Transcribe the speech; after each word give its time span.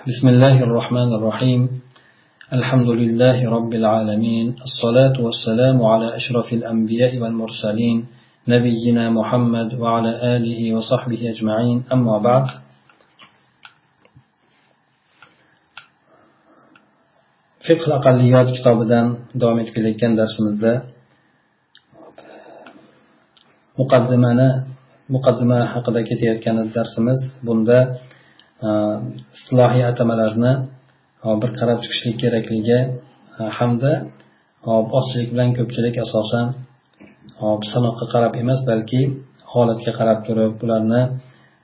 بسم 0.00 0.28
الله 0.28 0.62
الرحمن 0.64 1.12
الرحيم. 1.12 1.82
الحمد 2.52 2.88
لله 2.88 3.38
رب 3.56 3.72
العالمين. 3.72 4.56
الصلاة 4.68 5.16
والسلام 5.20 5.76
على 5.84 6.16
أشرف 6.16 6.52
الأنبياء 6.52 7.18
والمرسلين 7.18 8.06
نبينا 8.48 9.10
محمد 9.10 9.74
وعلى 9.74 10.36
آله 10.36 10.60
وصحبه 10.74 11.20
أجمعين. 11.32 11.84
أما 11.92 12.16
بعد. 12.18 12.46
fiqh 17.60 17.84
aqalliyot 17.98 18.48
kitobidan 18.56 19.06
davom 19.40 19.58
etib 19.60 19.72
kelayotgan 19.76 20.12
darsimizda 20.20 20.72
muqaddimani 23.80 24.48
muqaddima 25.14 25.60
haqida 25.74 26.00
ketayotgan 26.08 26.56
darsimiz 26.76 27.20
bunda 27.46 27.78
Э, 28.68 28.70
istilohiy 29.36 29.84
atamalarni 29.92 30.52
bir 31.42 31.50
qarab 31.58 31.78
chiqishlik 31.84 32.16
kerakligi 32.22 32.78
e, 33.40 33.42
hamda 33.58 33.92
ozchilik 34.98 35.28
bilan 35.32 35.50
ko'pchilik 35.58 35.96
asosan 36.04 36.46
sanoqqa 37.72 38.06
qarab 38.14 38.32
emas 38.42 38.60
balki 38.70 39.00
holatga 39.52 39.92
qarab 39.98 40.18
turib 40.26 40.54
ularni 40.64 41.02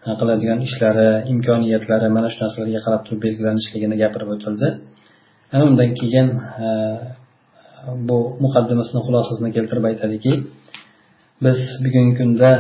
e, 0.07 0.11
qiladigan 0.21 0.61
ishlari 0.69 1.09
imkoniyatlari 1.33 2.09
mana 2.17 2.29
shu 2.33 2.39
narsalarga 2.45 2.81
qarab 2.87 3.03
turib 3.07 3.21
belgilanishligini 3.27 3.97
gapirib 4.03 4.29
o'tildi. 4.35 4.69
Ana 5.55 5.65
undan 5.71 5.91
keyin 6.01 6.27
e, 6.67 6.69
bu 8.09 8.19
muqaddimasini 8.45 9.01
xulosasini 9.07 9.51
keltirib 9.57 9.85
aytadiki 9.91 10.33
biz 11.45 11.59
bugungi 11.85 12.15
kunda 12.21 12.51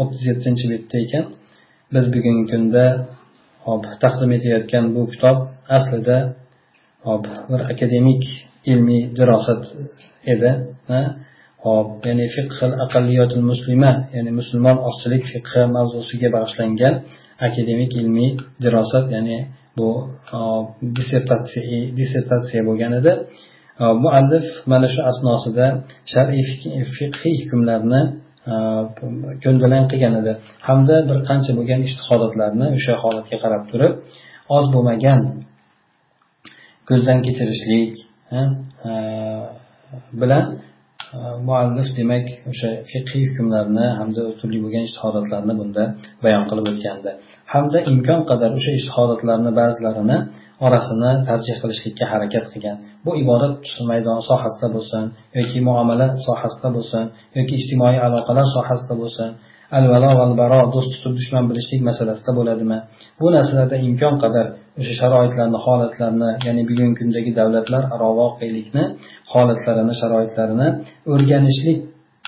o'ttiz 0.00 0.22
yettinchi 0.30 0.64
betda 0.72 0.96
ekan 1.04 1.24
biz 1.94 2.06
bugungi 2.14 2.44
kunda 2.52 2.84
hop 3.66 3.82
taqdim 4.02 4.30
etayotgan 4.36 4.84
bu 4.94 5.02
kitob 5.12 5.38
aslida 5.76 6.18
hop 7.06 7.24
bir 7.50 7.60
akademik 7.72 8.22
ilmiy 8.72 9.02
dirosat 9.18 9.62
edi 10.32 10.50
hop 11.64 11.88
ya'ni 12.08 12.26
fiqhil 12.36 12.72
aqalliyotil 12.84 13.44
muslima 13.50 13.92
ya'ni 14.16 14.32
musulmon 14.40 14.76
ozchilik 14.88 15.24
fiqhi 15.32 15.62
mavzusiga 15.76 16.28
bag'ishlangan 16.36 16.94
akademik 17.48 17.92
ilmiy 18.00 18.30
dirosat 18.64 19.06
ya'ni 19.14 19.38
bu 19.78 19.88
dissertatsiya 20.96 21.80
dissertatsiya 21.98 22.60
bo'lgan 22.68 22.92
edi. 23.00 23.12
Muallif 24.04 24.46
mana 24.70 24.88
shu 24.94 25.00
asnosida 25.10 25.66
shar'iy 26.12 26.44
fiqhiy 26.96 27.36
hukmlarni 27.42 28.02
Э, 28.48 28.58
ko'ndalang 29.44 29.86
qilgan 29.92 30.14
edi. 30.20 30.32
Hamda 30.68 30.96
bir 31.08 31.18
qancha 31.28 31.52
bo'lgan 31.58 31.80
ishtihodotlarni 31.88 32.66
o'sha 32.76 32.94
holatga 33.02 33.36
qarab 33.44 33.62
turib 33.70 33.92
oz 34.56 34.64
bo'lmagan 34.74 35.20
ko'zdan 36.88 37.18
kechirishlik 37.26 37.92
e, 38.38 38.40
bilan 40.20 40.44
Э, 41.08 41.18
muallif 41.48 41.88
demak 41.98 42.26
o'sha 42.50 42.70
fiqhiy 42.90 43.22
hukmlarni 43.28 43.86
hamda 43.98 44.22
turli 44.40 44.58
bo'lgan 44.64 44.84
ishtihodatlarni 44.88 45.54
bunda 45.60 45.84
bayon 46.24 46.44
qilib 46.50 46.66
o'tgandi. 46.72 47.10
Hamda 47.52 47.78
imkon 47.92 48.20
qadar 48.30 48.50
o'sha 48.58 48.72
ishtihodotlarni 48.78 49.52
ba'zilarini 49.60 50.18
orasini 50.66 51.12
tarjih 51.28 51.56
qilishlikka 51.62 52.04
harakat 52.12 52.44
qilgan. 52.52 52.76
Bu 53.06 53.10
ibodat 53.22 53.62
maydoni 53.90 54.22
sohasida 54.30 54.68
bo'lsin 54.76 55.04
yoki 55.38 55.58
muomala 55.68 56.06
sohasida 56.26 56.68
bo'lsin 56.76 57.04
yoki 57.38 57.52
ijtimoiy 57.60 57.98
aloqalar 58.06 58.46
sohasida 58.56 58.94
bo'lsin 59.02 59.28
al 59.78 59.84
valo 59.92 60.10
val 60.20 60.32
baro 60.42 60.60
do'st 60.74 60.90
tutib 60.94 61.12
dushman 61.18 61.44
bilishlik 61.50 61.80
masalasida 61.88 62.32
bo'ladimi? 62.38 62.78
Bu 63.20 63.26
narsalarda 63.36 63.76
imkon 63.88 64.14
qadar 64.24 64.46
o'sha 64.80 64.94
sharoitlarni 65.02 65.58
holatlarni 65.66 66.30
ya'ni 66.46 66.62
bugungi 66.70 66.96
kundagi 67.00 67.30
davlatlararo 67.40 68.10
voqelikni 68.20 68.84
holatlarini 69.32 69.94
sharoitlarini 70.00 70.68
o'rganishlik 71.12 71.78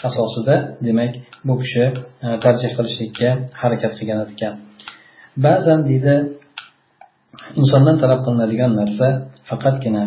asosida 0.09 0.55
demak 0.87 1.13
bu 1.49 1.55
kishi 1.63 1.85
e, 2.25 2.29
tarjih 2.45 2.71
qilishlikka 2.77 3.31
harakat 3.63 3.93
qilgan 3.99 4.19
ekan. 4.35 4.55
Ba'zan 5.47 5.81
deydi 5.89 6.15
insondan 7.61 7.97
talab 8.03 8.21
qilinadigan 8.27 8.73
narsa 8.81 9.07
faqatgina 9.49 10.05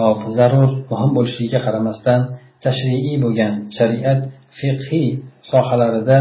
e, 0.00 0.02
zarur 0.38 0.70
muhim 0.90 1.10
bo'lishligiga 1.16 1.60
qaramasdan 1.66 2.20
tashriiy 2.64 3.16
bo'lgan 3.24 3.52
shariat 3.78 4.20
fiqhiy 4.58 5.08
sohalarida 5.50 6.16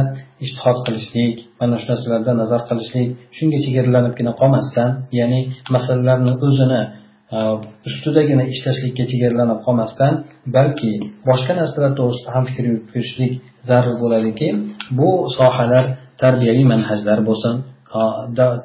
ishtihod 0.45 0.77
qilishlik 0.85 1.35
mana 1.59 1.75
shu 1.81 1.87
narsalarda 1.91 2.31
nazar 2.41 2.61
qilishlik 2.69 3.07
shunga 3.37 3.57
chegaralanibgina 3.65 4.31
qolmasdan 4.41 4.89
ya'ni 5.19 5.39
masalalarni 5.75 6.33
o'zini 6.47 6.81
e, 7.35 7.37
ustidagina 7.89 8.43
ishlashlikka 8.53 9.03
chegaralanib 9.11 9.59
qolmasdan 9.65 10.13
balki 10.55 10.91
boshqa 11.29 11.53
narsalar 11.61 11.91
to'g'risida 11.99 12.29
ham 12.35 12.43
fikr 12.49 12.63
yuritishlik 12.71 13.33
zarur 13.69 13.95
bo'ladiki 14.03 14.47
bu 14.99 15.09
sohalar 15.37 15.85
tarbiyaviy 16.23 16.65
manhajlar 16.73 17.19
bo'lsin 17.29 17.55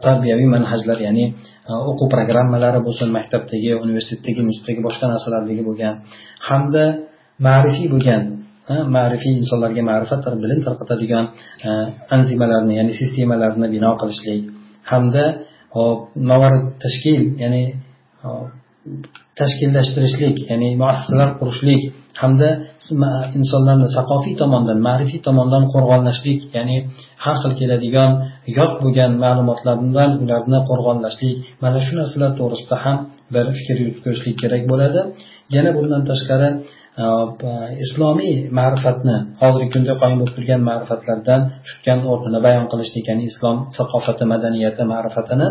tarbiyaviy 0.07 0.49
manhajlar 0.57 0.99
ya'ni 1.07 1.25
e, 1.71 1.73
o'quv 1.91 2.07
programmalari 2.15 2.81
bo'lsin 2.87 3.09
maktabdagi 3.19 3.71
universitetdagi 3.85 4.41
institutdagi 4.47 4.81
boshqa 4.89 5.07
narsalardagi 5.13 5.63
bo'lgan 5.69 5.95
hamda 6.49 6.85
ma'rifiy 7.47 7.89
bo'lgan 7.95 8.23
ma'rifiy 8.69 9.35
insonlarga 9.43 9.83
ma'rifat 9.91 10.23
bilim 10.45 10.61
tarqatadigan 10.67 11.25
anzimalarni 12.17 12.75
ya'ni 12.79 12.93
sistemalarni 13.01 13.67
bino 13.75 13.91
qilishlik 14.01 14.43
hamda 14.93 15.25
tashkil 16.85 17.23
ya'ni 17.43 17.63
tashkillashtirishlik 19.41 20.37
ya'ni 20.51 20.69
muassasalar 20.83 21.31
qurishlik 21.41 21.83
hamda 22.23 22.49
insonlarni 23.39 23.89
saqofiy 23.97 24.35
tomondan 24.43 24.79
ma'rifiy 24.89 25.21
tomondan 25.29 25.65
qo'rg'onlashlik 25.73 26.41
ya'ni 26.57 26.77
har 27.25 27.37
xil 27.43 27.53
keladigan 27.61 28.11
yot 28.59 28.73
bo'lgan 28.83 29.13
ma'lumotlardan 29.25 30.11
ularni 30.25 30.59
qo'rg'onlashlik. 30.71 31.37
Mana 31.63 31.79
shu 31.87 31.93
narsalar 32.01 32.31
to'g'risida 32.41 32.77
ham 32.85 32.97
bir 33.35 33.45
fikr 33.57 33.77
yuritib 33.83 34.03
ko'rishlik 34.07 34.37
kerak 34.43 34.63
bo'ladi. 34.71 35.01
Yana 35.55 35.71
bundan 35.77 36.03
tashqari 36.11 36.49
islomiy 37.85 38.35
ma'rifatni 38.59 39.17
hozirgi 39.43 39.69
kunda 39.75 39.93
qoyim 40.01 40.19
bo'lib 40.21 40.35
turgan 40.37 40.61
ma'rifatlardan 40.71 41.41
tutgan 41.69 41.99
o'rnini 42.13 42.41
bayon 42.47 42.67
qilishlik 42.73 43.05
ya'ni 43.11 43.25
islom 43.31 43.57
saqofati 43.77 44.25
madaniyati 44.33 44.83
ma'rifatini 44.93 45.49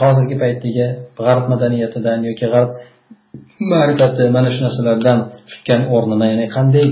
hozirgi 0.00 0.36
paytdagi 0.42 0.86
g'arb 1.26 1.44
madaniyatidan 1.52 2.18
yoki 2.28 2.46
g'arb 2.52 2.70
ma'rifati 3.72 4.24
mana 4.36 4.48
shu 4.54 4.60
narsalardan 4.66 5.18
tutgan 5.50 5.82
o'rnini 5.94 6.26
ya'ni 6.32 6.46
qanday 6.56 6.88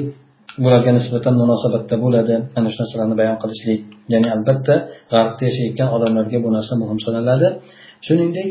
bularga 0.64 0.93
nisbatan 0.99 1.34
munosabatda 1.43 1.94
bo'ladi 2.04 2.34
mana 2.54 2.69
shu 2.72 2.78
narsalarni 2.82 3.16
bayon 3.20 3.37
qilishlik 3.43 3.81
ya'ni 4.12 4.28
albatta 4.34 4.75
g'arbda 5.12 5.43
yashayotgan 5.49 5.88
odamlarga 5.97 6.38
bu 6.44 6.49
narsa 6.56 6.72
muhim 6.82 6.99
sanaladi 7.06 7.49
shuningdek 8.06 8.50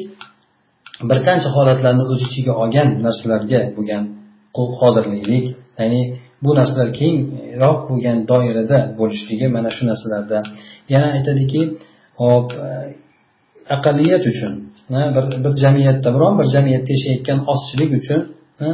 bir 1.10 1.18
qancha 1.28 1.50
holatlarni 1.58 2.04
o'z 2.12 2.22
ichiga 2.28 2.54
olgan 2.64 2.88
narsalarga 3.06 3.62
bo'lgan 3.78 4.04
qodirlilik 4.56 5.46
ya'ni 5.80 6.02
bu 6.44 6.52
narsalar 6.60 6.90
kengroq 7.00 7.80
bo'lgan 7.90 8.18
doirada 8.32 8.78
bo'lishligi 9.00 9.48
mana 9.56 9.70
shu 9.76 9.84
narsalarda. 9.92 10.38
Yana 10.94 11.08
aytadiki 11.18 11.62
hop 12.22 12.48
e, 12.68 12.70
aqalliyat 13.76 14.24
uchun 14.32 14.54
e, 14.98 15.00
bir 15.16 15.26
bir 15.44 15.54
jamiyatda 15.64 16.10
biron 16.16 16.34
bir 16.40 16.48
jamiyatda 16.56 16.92
yashayotgan 16.96 17.40
ozchilik 17.54 17.92
uchun 18.00 18.20
e, 18.66 18.68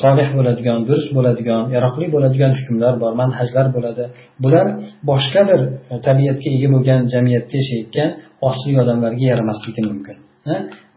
solih 0.00 0.28
bo'ladigan 0.36 0.78
durust 0.88 1.10
bo'ladigan 1.16 1.62
yaroqli 1.76 2.06
bo'ladigan 2.14 2.52
hukmlar 2.58 2.94
bor 3.02 3.12
manhajlar 3.22 3.66
bo'ladi. 3.76 4.04
Bular 4.44 4.66
boshqa 5.10 5.40
bir 5.50 5.60
tabiatga 6.08 6.48
ega 6.56 6.68
bo'lgan 6.74 7.00
jamiyatda 7.14 7.54
yashayotgan 7.60 8.08
ozchilik 8.48 8.76
odamlarga 8.84 9.24
yaramasligi 9.32 9.82
mumkin. 9.90 10.16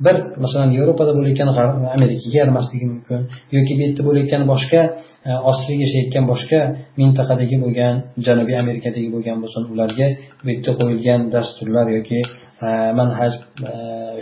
Bir 0.06 0.16
masalan 0.44 0.72
yevropada 0.78 1.12
bo'layotgan 1.18 1.50
amerikaga 1.96 2.38
yaramasligi 2.42 2.86
mumkin 2.94 3.20
yoki 3.56 3.74
bu 3.78 3.82
yerda 3.86 4.02
bo'layotgan 4.08 4.44
boshqa 4.52 4.82
e, 5.30 5.32
ozchilik 5.50 5.80
yashayotgan 5.86 6.26
boshqa 6.32 6.60
mintaqadagi 7.00 7.58
bo'lgan 7.64 7.94
janubiy 8.28 8.58
amerikadagi 8.64 9.10
bo'lgan 9.16 9.38
bo'lsin 9.44 9.64
ularga 9.74 10.08
bu 10.44 10.50
yerda 10.54 10.72
qo'yilgan 10.80 11.22
dasturlar 11.36 11.88
yoki 11.98 12.20
e, 12.66 12.68
manhaj 13.00 13.34
e, 13.70 13.72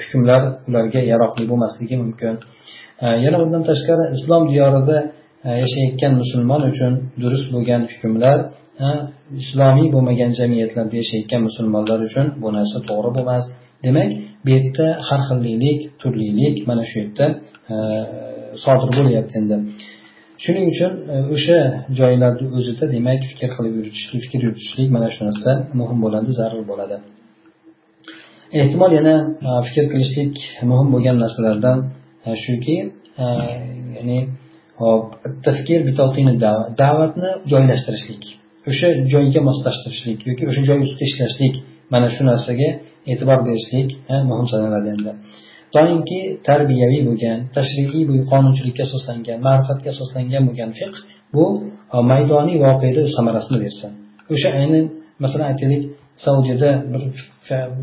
hukmlar 0.04 0.42
ularga 0.70 1.02
yaroqli 1.12 1.44
bo'lmasligi 1.52 1.96
mumkin. 2.04 2.36
Yana 3.26 3.38
undan 3.44 3.64
tashqari 3.70 4.04
islom 4.16 4.44
diyorida 4.52 4.98
yashayotgan 5.64 6.14
musulmon 6.22 6.62
uchun 6.72 6.94
durust 7.22 7.48
bo'lgan 7.56 7.82
hukmlar 7.92 8.38
islomiy 9.42 9.88
bo'lmagan 9.96 10.32
jamiyatlarda 10.40 10.96
yashayotgan 11.02 11.42
musulmonlar 11.50 12.00
uchun 12.08 12.26
bu 12.42 12.48
narsa 12.58 12.78
to'g'ri 12.90 13.10
bo'lmas. 13.18 13.46
Demak 13.86 14.10
bu 14.46 14.50
yerda 14.56 14.86
har 15.08 15.22
xillilik 15.30 15.80
turlilik 16.02 16.58
mana 16.70 16.84
shu 16.90 16.96
yerda 17.02 17.26
e, 17.74 17.76
sodir 18.64 18.90
bo'lyapti 18.98 19.34
endi. 19.42 19.58
Shuning 20.44 20.66
uchun 20.74 20.92
e, 21.14 21.16
o'sha 21.36 21.60
joylarni 22.00 22.46
o'zida 22.58 22.86
demak 22.96 23.22
fikr 23.32 23.50
qilib 23.56 23.74
yuritishlik 23.80 24.22
fikr 24.26 24.40
yuritishlik 24.46 24.88
mana 24.96 25.08
shu 25.16 25.22
narsa 25.30 25.52
muhim 25.80 26.00
bo'ladi 26.06 26.30
zarur 26.40 26.64
bo'ladi. 26.72 26.96
Ehtimol 28.62 28.92
yana 29.00 29.16
e, 29.48 29.50
fikr 29.68 29.86
qilishlik 29.92 30.36
muhim 30.72 30.88
bo'lgan 30.94 31.18
narsalardan 31.24 31.78
shuki 32.46 32.78
ya'ni 33.98 34.20
hop 34.82 35.06
tafkir 35.46 35.80
da'vatni 36.82 37.30
joylashtirishlik 37.52 38.24
o'sha 38.70 38.88
joyga 39.14 39.42
moslashtirishlik 39.50 40.20
yoki 40.30 40.44
o'sha 40.50 40.62
joy 40.70 40.80
ustida 40.86 41.06
ishlashlik 41.12 41.56
mana 41.94 42.08
shu 42.16 42.22
narsaga 42.32 42.70
e'tibor 43.12 43.40
berishlik 43.48 43.90
muhim 44.30 44.48
sanaladi 44.54 44.88
endi 44.96 45.12
doimki 45.76 46.20
tarbiyaviy 46.48 47.02
bo'lgan 47.10 47.38
tashriiy 47.58 48.04
qonunchilikka 48.32 48.84
asoslangan 48.88 49.40
ma'rifatga 49.48 49.90
asoslangan 49.96 50.44
bo'lgan 50.48 50.72
fiqh 50.80 50.98
bu 51.36 51.46
e, 51.94 51.98
maydoniy 52.12 52.58
voqeda 52.66 53.02
samarasini 53.18 53.58
bersin 53.64 53.92
o'sha 54.34 54.50
ayni 54.60 54.80
masalan 55.24 55.46
aytaylik 55.52 55.84
saudiyada 56.26 56.70
bir 56.94 57.04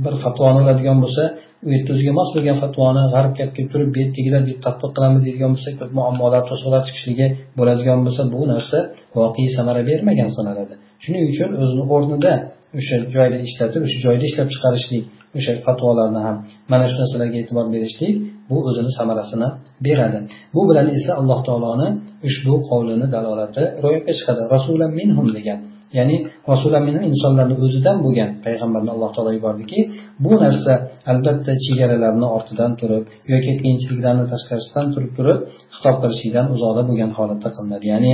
bir 0.05 0.15
fatvoni 0.25 0.59
oladigan 0.65 0.99
bo'lsa 1.05 1.23
u 1.67 1.69
yerda 1.75 1.91
o'ziga 1.94 2.12
mos 2.19 2.29
bo'lgan 2.35 2.56
fatvoni 2.62 3.03
g'arbga 3.15 3.41
olib 3.44 3.55
kelib 3.56 3.70
turib 3.73 3.88
bu 3.94 3.99
yerdagilar 4.03 4.43
bu 4.49 4.53
tatbiq 4.67 4.91
qilamiz 4.97 5.23
deydigan 5.26 5.50
bo'lsa 5.55 5.70
ko'p 5.81 5.91
muammolar 5.99 6.43
to'siqlar 6.50 6.82
chiqishligi 6.88 7.26
bo'ladigan 7.59 7.99
bo'lsa 8.06 8.23
bu 8.35 8.41
narsa 8.53 8.79
voqea 9.19 9.49
samara 9.56 9.81
bermagan 9.91 10.31
sanaladi. 10.37 10.75
Shuning 11.05 11.25
uchun 11.32 11.50
o'zini 11.62 11.85
o'rnida 11.94 12.32
o'sha 12.79 12.97
joyda 13.15 13.38
ishlatib 13.49 13.82
o'sha 13.87 13.99
joyda 14.06 14.25
ishlab 14.31 14.49
chiqarishlik 14.55 15.05
o'sha 15.38 15.53
fatvolarni 15.67 16.20
ham 16.26 16.37
mana 16.73 16.85
shu 16.91 16.97
narsalarga 17.03 17.37
e'tibor 17.43 17.67
berishlik 17.75 18.15
bu 18.50 18.56
o'zini 18.69 18.91
samarasini 18.99 19.49
beradi. 19.87 20.19
Bu 20.55 20.61
bilan 20.69 20.87
esa 20.99 21.12
alloh 21.20 21.41
taoloni 21.49 21.88
ushbu 22.29 22.55
qovlini 22.69 23.06
dalolati 23.15 23.62
ro'yobga 23.85 24.12
chiqadi. 24.19 24.43
Rasulan 24.55 24.91
minhum 25.00 25.26
degan 25.37 25.61
ya'ni 25.99 26.17
rasulan 26.53 26.82
minhum 26.88 27.05
insonlarni 27.12 27.56
o'zidan 27.65 27.97
bo'lgan 28.05 28.31
payg'ambarni 28.44 28.91
alloh 28.94 29.11
taolo 29.17 29.31
yubordiki 29.38 29.79
bu 30.25 30.32
narsa 30.44 30.73
albatta 31.12 31.53
chegaralarni 31.67 32.26
ortidan 32.37 32.73
turib 32.81 33.05
yoki 33.32 33.53
qiyinchiliklarni 33.61 34.25
tashqarisidan 34.32 34.87
turib 34.94 35.12
turib 35.19 35.38
xitob 35.76 35.97
qilishlikdan 36.03 36.47
uzoqda 36.55 36.82
bo'lgan 36.88 37.11
holatda 37.19 37.49
qilinadi. 37.56 37.87
Ya'ni 37.93 38.12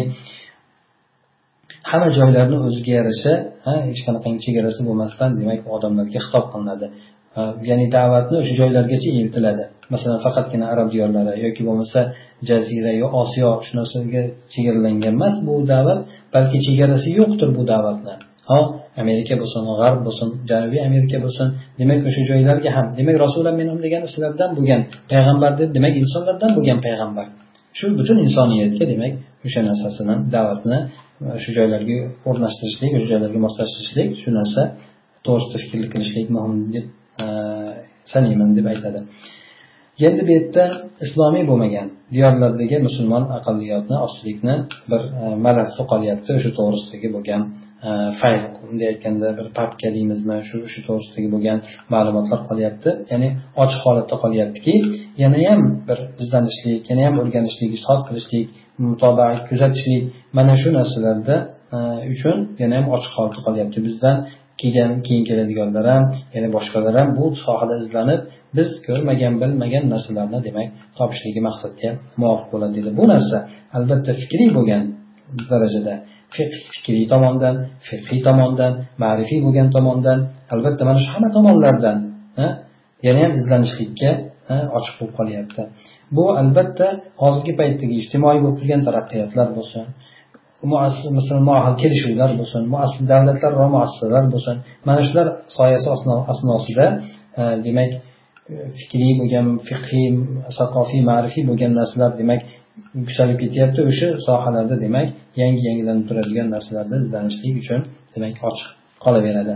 hamma 1.91 2.09
joylarni 2.19 2.57
o'ziga 2.67 2.93
yarasha 2.99 3.33
hech 3.89 4.01
qanaqangi 4.07 4.41
chegarasi 4.47 4.81
bo'lmasdan 4.89 5.31
demak 5.41 5.61
odamlarga 5.77 6.21
xitob 6.25 6.45
qilinadi. 6.53 6.87
Ya'ni 7.71 7.87
da'vatni 7.97 8.37
o'sha 8.43 8.55
joylargacha 8.61 9.11
eltiladi 9.21 9.65
masalan 9.93 10.19
faqatgina 10.27 10.67
arab 10.73 10.89
diyorlari 10.95 11.33
yoki 11.47 11.63
bo'lmasa 11.69 12.01
jazira 12.49 12.93
yo 13.03 13.07
osiyo 13.23 13.51
shu 13.67 13.73
narsaga 13.81 14.23
chegaralangan 14.53 15.13
emas 15.17 15.37
bu 15.47 15.55
da'vat 15.73 16.01
balki 16.35 16.59
chegarasi 16.67 17.09
yo'qdir 17.21 17.49
bu 17.57 17.63
da'vatni. 17.73 18.15
Ho 18.51 18.59
amerika 19.03 19.35
bo'lsin 19.43 19.63
g'arb 19.81 20.01
bo'lsin 20.07 20.29
janubiy 20.51 20.81
amerika 20.89 21.19
bo'lsin 21.25 21.47
demak 21.81 21.99
o'sha 22.09 22.23
joylarga 22.31 22.71
ham 22.77 22.87
demak 22.99 23.17
rasululloh 23.25 23.55
minhum 23.63 23.79
degani 23.85 24.07
sizlardan 24.13 24.51
bo'lgan 24.57 24.81
payg'ambar 25.13 25.51
deb 25.61 25.71
demak 25.77 25.95
insonlardan 26.03 26.51
bo'lgan 26.57 26.79
payg'ambar. 26.87 27.27
Shu 27.79 27.87
butun 27.99 28.17
insoniyatga 28.27 28.85
demak 28.93 29.13
o'sha 29.47 29.61
narsasini 29.69 30.15
da'vatni 30.35 30.79
shu 31.43 31.51
joylarga 31.59 31.97
o'rnashtirishlik 32.31 32.93
o'sha 32.97 33.09
joylarga 33.13 33.39
moslashtirishlik 33.47 34.09
shu 34.23 34.31
narsa 34.39 34.63
to'g'risida 35.27 35.59
fikrlik 35.63 35.91
qilishlik 35.95 36.27
muhim 36.37 36.55
deb 36.75 36.87
e, 37.25 37.27
sanayman 38.13 38.51
deb 38.59 38.67
aytadi. 38.73 39.01
Endi 40.09 40.23
bu 40.29 40.33
yerda 40.37 40.65
islomiy 41.07 41.45
bo'lmagan 41.51 41.87
diyorlardagi 42.15 42.77
musulmon 42.87 43.25
aqlliyotni 43.37 43.97
ostilikni 44.07 44.55
bir 44.91 45.03
e, 45.21 45.25
malakasi 45.47 45.83
qolyapti 45.93 46.31
o'sha 46.39 46.51
to'g'risidagi 46.59 47.09
bo'lgan 47.17 47.43
Э, 47.85 48.13
fayl. 48.21 48.43
Bunday 48.63 48.87
aytganda 48.93 49.29
bir 49.39 49.47
papka 49.59 49.89
deymizmi 49.97 50.37
shu 50.49 50.57
shu 50.73 50.81
to'g'risidagi 50.87 51.29
bo'lgan 51.35 51.59
ma'lumotlar 51.95 52.41
qolyapti. 52.51 52.91
Ya'ni 53.13 53.29
ochiq 53.63 53.81
holatda 53.87 54.17
qolyaptiki 54.25 54.75
yanayam 55.23 55.61
bir 55.89 55.99
izlanishlik 56.23 56.83
yanayam 56.91 57.15
o'rganishlik 57.23 57.71
ishtihod 57.77 58.03
qilishlik 58.09 58.47
mutobaa 58.87 59.33
kuzatishlik 59.49 60.03
mana 60.39 60.55
shu 60.63 60.69
narsalarda 60.79 61.37
e, 61.77 61.79
uchun 62.15 62.37
yana 62.63 62.75
ham 62.79 62.87
ochiq 62.97 63.13
holatda 63.17 63.41
qolyapti. 63.47 63.79
Bizdan 63.89 64.17
keyin 64.61 64.91
keyin 65.07 65.25
keladiganlar 65.31 65.85
ham 65.93 66.05
yana 66.35 66.49
boshqalar 66.57 66.95
ham 67.01 67.09
bu 67.19 67.25
sohada 67.45 67.75
izlanib 67.83 68.21
biz 68.57 68.69
ko'rmagan 68.87 69.35
bilmagan 69.43 69.85
narsalarni 69.95 70.39
demak 70.49 70.69
topishligi 70.99 71.41
maqsadga 71.49 71.91
muvofiq 72.21 72.49
bo'ladi. 72.55 72.73
Deydi 72.77 72.91
bu 73.01 73.05
narsa 73.13 73.37
albatta 73.77 74.11
fikriy 74.23 74.51
bo'lgan 74.59 74.83
darajada 75.53 75.95
fikriy 76.73 77.05
tomondan 77.13 77.55
fiqhiy 77.89 78.21
tomondan 78.29 78.73
ma'rifiy 79.05 79.41
bo'lgan 79.47 79.69
tomondan 79.77 80.19
albatta 80.55 80.83
mana 80.89 80.99
shu 81.05 81.11
hamma 81.15 81.29
tomonlardan 81.37 81.99
yana 83.07 83.19
ham 83.25 83.33
izlanishlikka 83.41 84.11
ochiq 84.79 84.95
bo'lib 84.99 85.15
qolyapti. 85.19 85.63
Bu 86.17 86.25
albatta 86.41 86.87
hozirgi 87.23 87.53
paytdagi 87.61 87.95
ijtimoiy 88.03 88.39
bo'lib 88.45 88.57
turgan 88.61 88.81
taraqqiyotlar 88.87 89.49
bo'lsin 89.59 89.85
masalan 91.19 91.75
kelishuvlar 91.83 92.31
bo'lsin 92.41 92.63
davlatlararo 93.13 93.67
muassasalar 93.77 94.25
bo'lsin. 94.35 94.57
Mana 94.89 95.01
shular 95.09 95.27
soyasi 95.59 95.89
asnosida 96.33 96.87
e, 97.41 97.43
demak 97.67 97.91
e, 97.95 98.01
fikriy 98.79 99.13
bo'lgan 99.21 99.47
fiqhiy 99.69 100.07
saqofiy 100.59 101.03
ma'rifiy 101.11 101.45
bo'lgan 101.51 101.73
narsalar 101.81 102.11
demak 102.21 102.41
yuksalib 103.01 103.37
ketyapti 103.43 103.81
o'sha 103.91 104.09
sohalarda 104.27 104.77
demak 104.85 105.09
yangi 105.43 105.63
yangilanib 105.69 106.05
turadigan 106.09 106.49
narsalarda 106.55 106.97
izlanishlik 107.05 107.55
uchun 107.63 107.81
demak 108.15 108.35
ochiq 108.49 108.69
qolaveradi. 109.05 109.55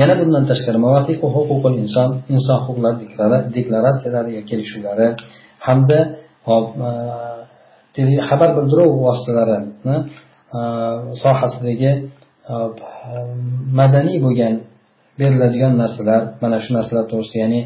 Yana 0.00 0.14
bundan 0.20 0.44
tashqari 0.50 0.78
inson 1.84 2.10
inson 2.34 2.58
huquqlari 2.66 3.38
deklaratsiyalari 3.56 4.30
yo 4.36 4.42
kelishuvlari 4.50 5.08
hamda 5.66 5.98
e, 7.98 8.04
xabar 8.28 8.50
bildiruv 8.58 8.90
vositalarini 9.06 9.96
e, 10.58 10.60
sohasidagi 11.22 11.90
e, 12.52 12.54
madaniy 13.80 14.18
bo'lgan 14.26 14.54
beriladigan 15.20 15.72
narsalar 15.82 16.22
mana 16.42 16.58
shu 16.64 16.70
narsalar 16.78 17.04
to'g'risida 17.12 17.38
ya'ni 17.44 17.60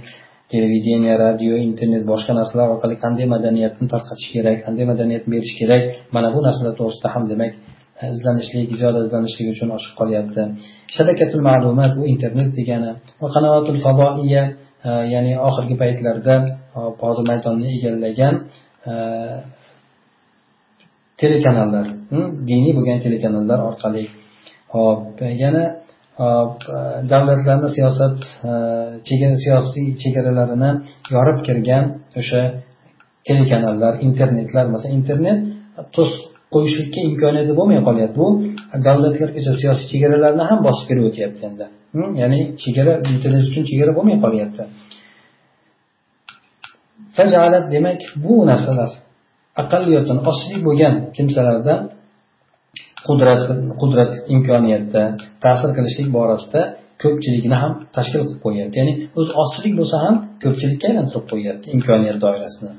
televideniya 0.52 1.14
radio 1.24 1.54
internet 1.68 2.04
boshqa 2.12 2.32
narsalar 2.40 2.66
orqali 2.74 2.96
qanday 3.04 3.26
madaniyatni 3.34 3.86
tarqatish 3.94 4.28
kerak 4.34 4.58
qanday 4.66 4.84
madaniyat 4.92 5.24
berish 5.32 5.54
kerak? 5.60 5.82
Mana 6.14 6.28
bu 6.34 6.40
narsalar 6.46 6.72
to'g'risida 6.80 7.08
ham 7.14 7.24
demak 7.32 7.52
e, 8.00 8.04
izlanishlik 8.14 8.68
ziyoda 8.80 9.00
izlanishlik 9.06 9.46
uchun 9.54 9.68
ochiq 9.76 9.92
qolyapti. 10.00 10.42
Shabakatul 10.96 11.42
ma'lumot 11.48 11.92
bu 11.98 12.02
internet 12.14 12.50
degani 12.58 12.90
va 13.22 13.28
qanoatul 13.34 13.78
fadoiya 13.84 14.42
e, 14.88 14.90
ya'ni 15.14 15.32
oxirgi 15.48 15.74
paytlarda 15.82 16.34
e, 16.76 16.80
hozir 17.02 17.24
maydonni 17.30 17.68
egallagan 17.76 18.34
telekanallar 21.22 21.86
hmm, 22.12 22.28
diniy 22.48 22.72
bo'lgan 22.78 22.98
telekanallar 23.06 23.58
orqali. 23.68 24.04
Hop 24.74 25.20
yana 25.42 25.64
Э, 26.18 26.24
davlatlarni 27.08 27.68
siyosat 27.76 28.18
э, 28.44 29.38
siyosiy 29.44 29.86
chegaralarini 30.02 30.70
yorib 31.14 31.38
kirgan 31.46 31.84
o'sha 32.20 32.40
telekanallar 33.28 33.94
internetlar. 34.08 34.64
Masalan 34.74 34.94
internet 35.00 35.38
to's 35.94 36.12
qo'yishlikka 36.54 37.00
imkoniyati 37.08 37.52
bo'lmay 37.58 37.80
qolyapti. 37.88 38.16
Bu 38.22 38.28
davlatlargacha 38.86 39.52
siyosiy 39.60 39.86
chegaralarni 39.92 40.44
ham 40.50 40.58
bosib 40.66 40.84
kirib 40.88 41.04
o'tyapti 41.10 41.40
endi. 41.48 41.66
Hm? 41.94 42.10
Ya'ni 42.22 42.40
chegara 42.62 42.92
internet 43.14 43.44
uchun 43.50 43.64
chegara 43.70 43.92
bo'lmay 43.98 44.16
qolyapti. 44.24 44.62
Demak 47.74 48.00
bu 48.24 48.34
narsalar 48.50 48.90
aqalliyotdan 49.62 50.18
osli 50.30 50.56
bo'lgan 50.66 50.94
kimsalarda 51.16 51.74
qudrat 53.08 53.42
qudrat 53.80 54.12
imkoniyatda 54.34 55.02
ta'sir 55.44 55.70
qilishlik 55.76 56.08
borasida 56.18 56.60
ko'pchilikni 57.02 57.56
ham 57.62 57.72
tashkil 57.96 58.20
qilib 58.26 58.40
qo'yyapti. 58.46 58.74
Ya'ni 58.80 58.94
o'zi 59.18 59.30
ozchilik 59.42 59.74
bo'lsa 59.80 59.96
ham 60.04 60.14
ko'pchilikka 60.42 60.86
aylantirib 60.90 61.26
qo'yyapti 61.32 61.66
imkoniyat 61.76 62.18
doirasini. 62.24 62.72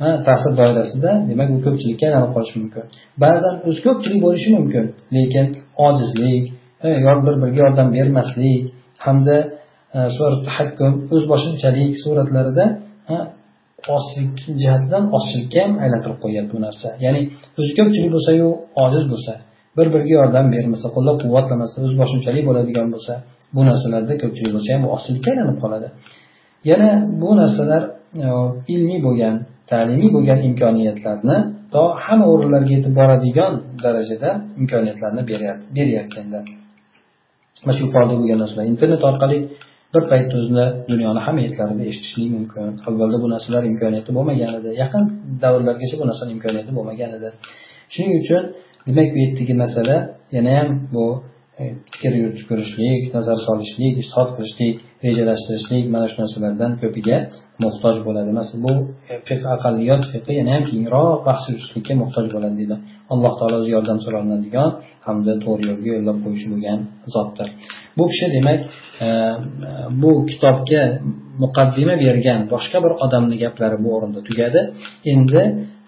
Ha 0.00 0.08
ta'sir 0.28 0.52
doirasida 0.60 1.10
demak 1.30 1.48
bu 1.54 1.58
ko'pchilikka 1.66 2.04
aylanib 2.08 2.30
qolishi 2.36 2.56
mumkin. 2.62 2.84
Ba'zan 3.24 3.54
o'zi 3.68 3.80
ko'pchilik 3.86 4.20
bo'lishi 4.26 4.48
mumkin 4.56 4.84
lekin 5.16 5.46
ojizlik 5.86 6.44
e, 6.86 6.88
bir 7.26 7.36
biriga 7.42 7.60
yordam 7.64 7.88
bermaslik 7.96 8.64
hamda 9.06 9.36
e, 9.98 9.98
o'z 11.16 11.24
boshimchalik 11.32 11.92
suratlarida 12.02 12.64
ozchilik 13.96 14.32
jihatidan 14.62 15.04
ozchilikka 15.16 15.58
ham 15.64 15.72
aylantirib 15.84 16.18
qo'yyapti 16.24 16.52
bu 16.56 16.60
narsa. 16.66 16.88
Ya'ni 17.04 17.22
o'zi 17.58 17.72
ko'pchilik 17.78 18.10
bo'lsayu 18.16 18.48
ojiz 18.84 19.04
bo'lsa 19.12 19.32
bir 19.76 19.86
biriga 19.94 20.14
yordam 20.20 20.46
bermasa 20.54 20.86
qo'llab 20.94 21.16
quvvatlamasa 21.24 21.76
o'zboshimchalik 21.86 22.44
bo'ladigan 22.48 22.86
bo'lsa 22.94 23.12
bu 23.54 23.60
narsalarda 23.68 24.14
ko'pchilik 24.22 24.52
bo'lsa 24.56 24.68
ham 24.74 24.80
bu 24.84 24.88
ozchilikka 24.96 25.28
aylanib 25.32 25.58
qoladi. 25.64 25.88
Yana 26.70 26.90
bu 27.22 27.30
narsalar 27.40 27.82
e, 28.26 28.28
ilmiy 28.74 28.98
bo'lgan 29.06 29.34
ta'limiy 29.70 30.10
bo'lgan 30.16 30.38
imkoniyatlarni 30.48 31.36
to 31.74 31.82
hamma 32.04 32.26
o'rinlarga 32.32 32.70
yetib 32.76 32.92
boradigan 33.00 33.52
darajada 33.84 34.30
imkoniyatlarni 34.60 35.22
beryapti 35.78 36.16
endi 36.22 36.38
mana 37.64 37.72
shu 37.76 37.82
yuqorida 37.86 38.14
bo'lgan 38.20 38.38
narsalar 38.42 38.64
internet 38.72 39.02
orqali 39.10 39.38
bir 39.94 40.02
payt 40.10 40.30
o'zini 40.38 40.66
dunyoni 40.90 41.20
hamma 41.26 41.40
yerlarida 41.46 41.84
eshitishlik 41.90 42.28
mumkin. 42.36 42.64
Avvalda 42.88 43.18
bu 43.24 43.28
narsalar 43.34 43.62
imkoniyati 43.70 44.10
bo'lmagan 44.16 44.52
edi 44.58 44.70
yaqin 44.82 45.02
davrlargacha 45.42 45.96
bu 46.00 46.04
narsani 46.10 46.30
imkoniyati 46.36 46.72
bo'lmagan 46.78 47.10
edi 47.18 47.28
shuning 47.94 48.12
uchun 48.22 48.42
demak 48.86 49.08
bu 49.14 49.18
yerdagi 49.24 49.54
masala 49.64 49.96
yana 50.36 50.52
ham 50.58 50.68
bu 50.94 51.06
e, 51.60 51.64
fikr 51.92 52.12
yuritib 52.22 52.46
ko'rishlik 52.50 53.02
nazar 53.16 53.38
solishlik 53.48 53.94
ishtihod 54.02 54.30
qilishlik 54.36 54.74
rejalashtirishlik 55.06 55.84
mana 55.94 56.06
shu 56.10 56.16
narsalardan 56.22 56.72
ko'piga 56.82 57.16
muhtoj 57.64 57.96
bo'ladi. 58.06 58.30
Masalan 58.40 58.60
bu 58.66 58.72
e, 59.12 59.34
aqalliyot 59.54 60.02
fiqi 60.12 60.32
yana 60.40 60.50
ham 60.56 60.64
kengroq 60.70 61.18
bahs 61.28 61.42
yuritishlikka 61.48 61.94
muhtoj 62.02 62.26
bo'ladi 62.34 62.54
deydi. 62.60 62.76
Alloh 63.12 63.32
taolo 63.38 63.56
o'zi 63.60 63.70
yordam 63.76 63.98
so'ralinadigan 64.04 64.68
hamda 65.06 65.32
to'g'ri 65.44 65.64
yo'lga 65.70 65.90
yo'llab 65.96 66.18
qo'yishi 66.24 66.46
bo'lgan 66.52 66.78
zotdir. 67.14 67.48
Bu 67.98 68.04
kishi 68.10 68.26
demak 68.36 68.58
e, 69.04 69.08
bu 70.02 70.10
kitobga 70.30 70.82
muqaddima 71.44 71.94
bergan 72.04 72.40
boshqa 72.52 72.78
bir 72.84 72.92
odamni 73.04 73.36
gaplari 73.44 73.76
bu 73.84 73.88
o'rinda 73.96 74.20
tugadi. 74.28 74.60
Endi 75.12 75.42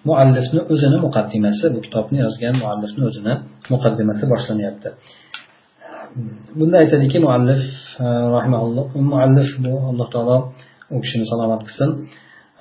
muallifni 0.08 0.60
o'zini 0.72 0.98
muqaddimasi 1.06 1.64
bu 1.74 1.78
kitobni 1.86 2.18
yozgan 2.24 2.54
muallifni 2.62 3.02
o'zini 3.10 3.34
muqaddimasi 3.72 4.24
boshlanyapti. 4.32 4.88
Bunda 6.58 6.76
aytadiki 6.82 7.18
muallif 7.26 7.62
e, 8.00 8.06
muallif 9.12 9.48
bu 9.64 9.72
alloh 9.90 10.08
taolo 10.14 10.36
u 10.94 10.96
kishini 11.04 11.26
salomat 11.32 11.62
qilsin. 11.68 11.90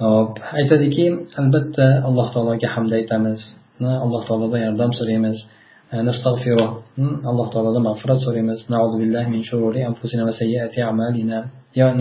Hop 0.03 0.33
aytadiki 0.59 1.05
albatta 1.41 1.85
alloh 2.07 2.27
taologa 2.33 2.67
hamd 2.75 2.91
aytamiz. 2.99 3.39
Alloh 4.05 4.21
taolodan 4.27 4.61
yordam 4.67 4.91
so'raymiz. 4.99 5.37
E, 5.93 5.95
Nastag'firuh 6.07 6.69
alloh 7.29 7.47
taolodan 7.53 7.83
mag'firat 7.89 8.19
so'raymiz. 8.25 8.59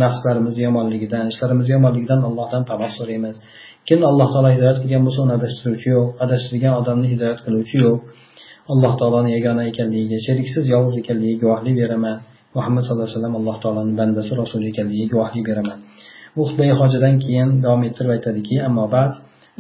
Nafslarimiz 0.05 0.55
yomonligidan 0.65 1.25
ishlarimiz 1.33 1.67
yomonligidan 1.75 2.21
allohdan 2.29 2.63
panoh 2.71 2.91
so'raymiz. 2.99 3.37
Kimni 3.89 4.07
alloh 4.13 4.29
taolo 4.35 4.49
hidoyat 4.55 4.79
qilgan 4.83 5.03
bo'lsa 5.07 5.21
uni 5.25 5.33
adashtiruvchi 5.39 5.89
yo'q. 5.97 6.07
Adashtirgan 6.25 6.75
odamni 6.81 7.07
hidoyat 7.13 7.39
qiluvchi 7.47 7.77
yo'q. 7.87 7.99
Alloh 8.73 8.93
taoloni 9.01 9.31
yagona 9.37 9.63
ekanligiga 9.71 10.19
sheriksiz 10.27 10.65
yolg'iz 10.75 10.97
ekanligiga 11.03 11.41
guvohlik 11.45 11.75
beraman. 11.83 12.17
Muhammad 12.57 12.83
sallallohu 12.85 13.07
alayhi 13.07 13.19
vasallam 13.19 13.37
alloh 13.41 13.57
taoloni 13.63 13.93
bandasi 14.01 14.33
rasuli 14.41 14.65
ekanligiga 14.73 15.09
guvohlik 15.15 15.45
beraman. 15.51 15.79
Bu 16.37 16.43
xutbai 16.49 16.71
hojadan 16.81 17.15
keyin 17.25 17.49
davom 17.65 17.83
ettirib 17.89 18.11
aytadiki 18.17 18.57
ammo 18.69 18.85
ba'd 18.97 19.13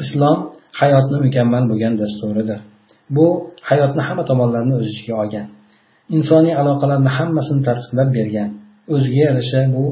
islom 0.03 0.39
hayotni 0.81 1.17
mukammal 1.27 1.65
bo'lgan 1.71 1.93
dasturidir. 2.03 2.61
Bu 3.17 3.27
hayotni 3.69 4.03
hamma 4.09 4.25
tomonlarini 4.31 4.75
o'z 4.79 4.87
ichiga 4.93 5.15
olgan. 5.23 5.47
Insoniy 6.17 6.55
aloqalarni 6.61 7.11
hammasini 7.19 7.61
tartiblab 7.69 8.09
bergan. 8.19 8.51
O'ziga 8.95 9.21
yarasha 9.29 9.61
bu 9.75 9.85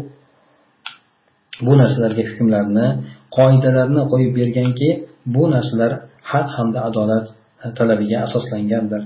bu 1.67 1.73
narsalarga 1.81 2.23
hukmlarni 2.31 2.87
qoidalarni 3.37 4.03
qo'yib 4.13 4.33
berganki 4.39 4.89
bu 5.35 5.43
narsalar 5.55 5.93
haq 6.33 6.49
hamda 6.57 6.79
adolat 6.89 7.27
e, 7.65 7.67
talabiga 7.79 8.17
asoslangandir. 8.27 9.03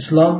Islom 0.00 0.34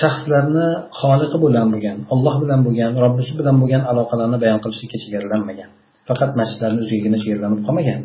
shaxslarni 0.00 0.66
xoliqi 1.00 1.38
bilan 1.44 1.66
bo'lgan 1.74 1.98
olloh 2.14 2.34
bilan 2.42 2.60
bo'lgan 2.66 2.90
robbisi 3.04 3.32
bilan 3.40 3.56
bo'lgan 3.62 3.82
aloqalarni 3.90 4.38
bayon 4.44 4.58
qilishlikka 4.64 4.98
chegaralanmagan. 5.04 5.70
Faqat 6.08 6.30
masjidlarni 6.40 6.80
o'zigagina 6.84 7.18
chegaralanib 7.22 7.60
qolmagan. 7.66 8.00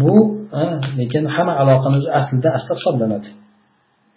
Bu 0.00 0.16
e, 0.60 0.62
lekin 0.98 1.24
hamma 1.34 1.54
aloqani 1.62 1.98
aslida 2.20 2.48
asli 2.58 2.72
hisoblanadi. 2.78 3.28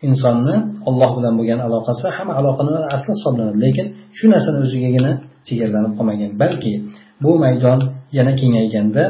Insonni 0.08 0.56
olloh 0.90 1.12
bilan 1.18 1.34
bo'lgan 1.40 1.60
aloqasi 1.68 2.06
hamma 2.18 2.34
aloqani 2.42 2.72
asli 2.96 3.12
hisoblanadi. 3.18 3.58
Lekin 3.66 3.88
shu 4.18 4.26
narsani 4.34 4.60
o'zigagina 4.68 5.12
chegaralanib 5.48 5.94
qolmagan. 5.98 6.32
Balki 6.44 6.74
bu 7.24 7.32
maydon 7.44 7.80
yana 8.18 8.34
kengayganda 8.42 9.04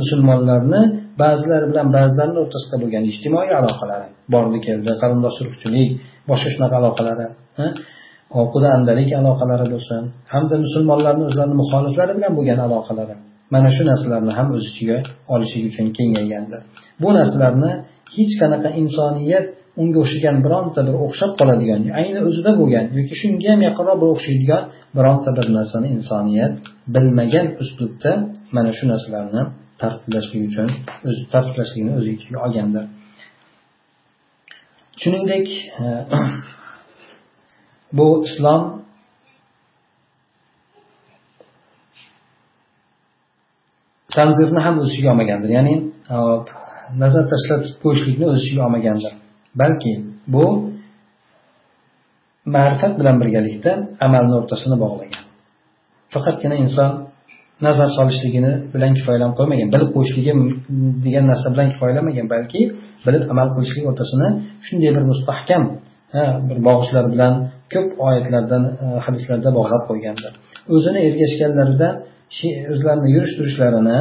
musulmonlarni 0.00 0.80
ba'zilar 1.22 1.62
bilan 1.70 1.86
ba'zilarni 1.96 2.38
o'rtasida 2.44 2.76
bo'lgan 2.82 3.04
ijtimoiy 3.12 3.52
aloqalari 3.60 4.08
bordi 4.34 4.58
keldi 4.66 4.90
qarindosh 5.02 5.36
urug'chilik 5.42 5.90
boshqa 6.30 6.48
shunaqa 6.54 6.76
aloqalari 6.80 7.26
oquda 8.42 8.68
andalik 8.76 9.10
aloqalari 9.20 9.66
bo'lsin 9.74 10.02
hamda 10.34 10.54
musulmonlarni 10.64 11.24
o'zlarini 11.28 11.56
muxoliflari 11.62 12.12
bilan 12.18 12.32
bo'lgan 12.38 12.58
aloqalari 12.66 13.14
mana 13.54 13.68
shu 13.76 13.82
narsalarni 13.90 14.32
ham 14.38 14.48
o'z 14.56 14.64
ichiga 14.70 14.98
olishi 15.34 15.58
uchun 15.68 15.86
kengaygandi 15.96 16.58
bu 17.02 17.08
narsalarni 17.18 17.70
hech 18.14 18.32
qanaqa 18.40 18.68
insoniyat 18.82 19.46
unga 19.82 19.98
o'xshagan 20.04 20.36
bironta 20.46 20.80
bir 20.88 20.94
o'xshab 21.06 21.32
qoladigan 21.40 21.80
ayni 22.00 22.20
o'zida 22.28 22.50
bo'lgan 22.60 22.84
yoki 22.98 23.14
shunga 23.22 23.48
ham 23.52 23.60
yaqinroq 23.68 23.96
bir 24.02 24.08
o'xshaydigan 24.14 24.62
bironta 24.98 25.30
bir 25.38 25.46
narsani 25.56 25.88
insoniyat 25.96 26.54
bilmagan 26.94 27.46
uslubda 27.62 28.12
mana 28.56 28.70
shu 28.78 28.84
narsalarni 28.92 29.42
tartiblashlik 29.82 30.42
uchun 30.50 30.68
o'zi 31.08 31.22
tartiblashlikni 31.34 31.92
o'z 31.98 32.06
ichiga 32.14 32.38
olgandir 32.46 32.84
shuningdek 35.00 35.46
e, 35.84 35.86
bu 37.98 38.24
islom 38.26 38.62
tanzirni 44.16 44.60
ham 44.66 44.78
o'z 44.82 44.88
ichiga 44.92 45.08
olmagandir. 45.12 45.50
Ya'ni 45.58 45.74
e, 46.14 46.16
nazar 47.02 47.24
tashlatib 47.32 47.74
qo'yishlikni 47.84 48.26
o'z 48.32 48.38
ichiga 48.44 48.62
olmagandir. 48.66 49.12
Balki 49.60 49.92
bu 50.34 50.44
ma'rifat 52.54 52.92
bilan 53.00 53.16
birgalikda 53.22 53.72
amalni 54.06 54.34
o'rtasini 54.40 54.76
bog'lagan. 54.84 55.22
Faqatgina 56.14 56.56
inson 56.64 56.90
nazar 57.66 57.88
solishligini 57.98 58.52
bilan 58.74 58.92
kifoyalanib 58.98 59.34
qo'ymagan 59.40 59.68
bilib 59.74 59.90
qo'yishligi 59.96 60.32
degan 61.06 61.24
narsa 61.30 61.46
bilan 61.54 61.68
kifoyalanmagan 61.72 62.26
balki 62.34 62.60
bilib 63.06 63.22
amal 63.32 63.48
qilishlik 63.56 63.84
o'rtasini 63.90 64.28
shunday 64.66 64.90
bir 64.96 65.04
mustahkam 65.10 65.62
bir 66.48 66.58
bog'ichlar 66.68 67.04
bilan 67.14 67.34
ko'p 67.72 67.88
oyatlardan 68.06 68.62
e, 68.84 68.86
hadislarda 69.04 69.50
bog'lab 69.58 69.82
qo'ygandir. 69.90 70.32
O'zini 70.74 71.00
ergashganlarida 71.08 71.88
o'zlarini 72.72 73.08
yurish 73.14 73.32
turishlarini 73.38 73.98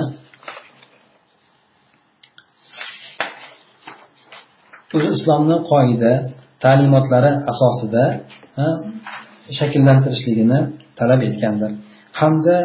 o'zi 4.95 5.09
islomni 5.17 5.57
qoida 5.71 6.11
ta'limotlari 6.63 7.31
asosida 7.51 8.03
shakllantirishligini 9.59 10.59
talab 10.99 11.21
etgandir. 11.29 11.71
Hamda 12.19 12.55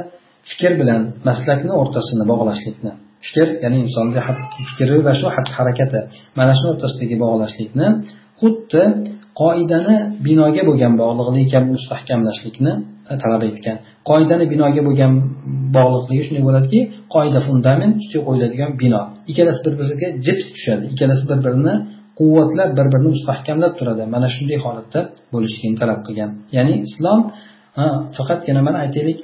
fikr 0.51 0.73
bilan 0.81 1.01
maslakni 1.29 1.73
o'rtasini 1.81 2.25
bog'lashlikni 2.33 2.93
fikr 3.27 3.47
ya'ni 3.65 3.77
insonni 3.85 4.21
fikri 4.69 4.97
va 5.07 5.13
shu 5.21 5.27
xatti 5.37 5.53
harakati 5.59 5.99
mana 6.39 6.53
shuni 6.59 6.71
o'rtasidagi 6.75 7.17
bog'lashlikni 7.25 7.87
xuddi 8.41 8.83
qoidani 9.41 9.97
binoga 10.27 10.63
bo'lgan 10.69 10.93
bog'liqligi 11.03 11.49
kabi 11.55 11.67
mustahkamlashlikni 11.77 12.73
talab 13.23 13.43
etgan. 13.51 13.77
Qoidani 14.11 14.45
binoga 14.53 14.83
bo'lgan 14.89 15.13
bog'liqligi 15.77 16.23
shunday 16.27 16.45
bo'ladiki 16.49 16.81
qoida 17.15 17.41
fundament 17.49 17.95
ustiga 18.01 18.23
qo'yiladigan 18.29 18.71
bino. 18.83 19.03
Ikkalasi 19.31 19.61
bir 19.67 19.75
biriga 19.81 20.09
jips 20.27 20.47
tushadi 20.55 20.85
ikkalasi 20.93 21.25
bir 21.31 21.39
birini 21.47 21.75
quvvatlar 22.19 22.69
bir 22.79 22.87
birini 22.93 23.11
mustahkamlab 23.15 23.73
turadi. 23.79 24.03
Mana 24.15 24.29
shunday 24.37 24.59
holatda 24.65 25.01
bo'lishligini 25.33 25.77
talab 25.83 26.01
qilgan. 26.07 26.31
Ya'ni 26.57 26.75
islom 26.87 27.21
faqatgina 28.17 28.61
mana 28.69 28.79
aytaylik 28.85 29.19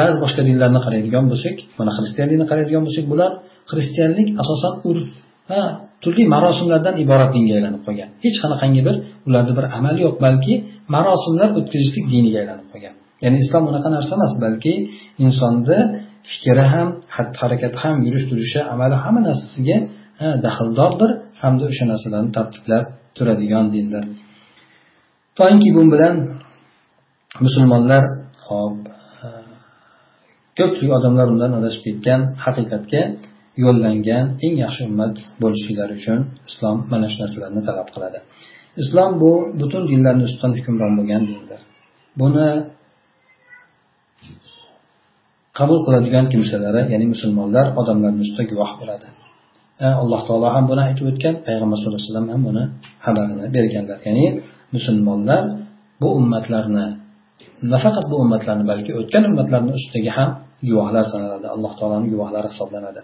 ba'zi 0.00 0.16
boshqa 0.24 0.42
dinlarni 0.48 0.80
qaraydigan 0.86 1.24
bo'lsak 1.32 1.56
mana 1.78 1.90
xristianlikni 1.96 2.46
qaraydigan 2.50 2.82
bo'lsak 2.86 3.04
bular 3.12 3.30
xristianlik 3.70 4.28
asosan 4.42 4.72
urf 4.90 5.08
va 5.50 5.62
turli 6.02 6.24
marosimlardan 6.34 6.94
iborat 7.04 7.30
dinga 7.36 7.52
aylanib 7.58 7.82
qolgan. 7.86 8.08
Hech 8.24 8.36
qanaqangi 8.42 8.80
bir 8.88 8.96
ularda 9.28 9.52
bir 9.58 9.64
amal 9.78 9.96
yo'q 10.04 10.14
balki 10.26 10.54
marosimlar 10.94 11.48
o'tkazishlik 11.58 12.04
diniga 12.12 12.38
aylanib 12.42 12.66
qolgan. 12.72 12.94
Ya'ni 13.24 13.38
islom 13.44 13.64
unaqa 13.70 13.88
narsa 13.96 14.12
emas 14.18 14.32
balki 14.44 14.72
insonni 15.24 15.78
fikri 16.30 16.64
ham 16.72 16.88
xatti 17.14 17.36
harakati 17.42 17.76
ham 17.82 17.96
yurish 18.06 18.26
turishi 18.30 18.60
amali 18.72 18.96
hamma 19.04 19.20
narsasiga 19.28 19.76
daxldordir 20.46 21.10
hamda 21.42 21.64
o'sha 21.70 21.84
narsalarni 21.92 22.30
tartiblab 22.38 22.84
turadigan 23.16 23.66
dindir 23.74 24.04
toinki 25.38 25.68
bu 25.76 25.82
bilan 25.92 26.16
musulmonlar 27.44 28.02
hop 28.46 28.78
ko'pchilik 30.58 30.92
odamlar 30.98 31.26
undan 31.34 31.52
adashib 31.58 31.82
ketgan 31.86 32.20
haqiqatga 32.44 33.02
yo'llangan 33.64 34.24
eng 34.44 34.54
yaxshi 34.64 34.82
ummat 34.90 35.14
bo'lishliklari 35.42 35.94
uchun 36.00 36.20
islom 36.48 36.76
mana 36.92 37.06
shu 37.12 37.18
narsalarni 37.22 37.60
talab 37.68 37.88
qiladi. 37.94 38.18
Islom 38.82 39.10
bu 39.22 39.32
butun 39.60 39.82
dinlarni 39.90 40.22
ustidan 40.28 40.52
hukmron 40.58 40.92
bo'lgan 40.98 41.22
dindir. 41.30 41.60
Buni 42.20 42.48
qabul 45.58 45.78
qiladigan 45.86 46.26
kimsalari 46.32 46.82
ya'ni 46.92 47.06
musulmonlar 47.14 47.66
odamlarni 47.80 48.20
ustida 48.26 48.44
guvoh 48.52 48.70
bo'ladi. 48.80 49.06
Alloh 50.02 50.20
taolo 50.28 50.48
ham 50.54 50.64
buni 50.70 50.82
aytib 50.88 51.04
o'tgan 51.10 51.34
payg'ambar 51.46 51.76
sallallohu 51.80 52.00
alayhi 52.00 52.10
vasallam 52.10 52.28
ham 52.34 52.42
buni 52.48 52.64
xabarini 53.04 53.46
berganlar. 53.56 53.98
Ya'ni 54.08 54.26
musulmonlar 54.74 55.42
bu 56.02 56.08
ummatlarni 56.18 56.86
nafaqat 57.72 58.04
bu 58.12 58.16
ummatlarni 58.22 58.64
balki 58.72 58.90
o'tgan 59.00 59.22
ummatlarni 59.30 59.72
ustidagi 59.78 60.10
ham 60.18 60.30
guvohlar 60.68 61.04
sanaladi. 61.12 61.46
Alloh 61.54 61.72
taoloni 61.78 62.06
guvohlari 62.12 62.48
hisoblanadi. 62.52 63.00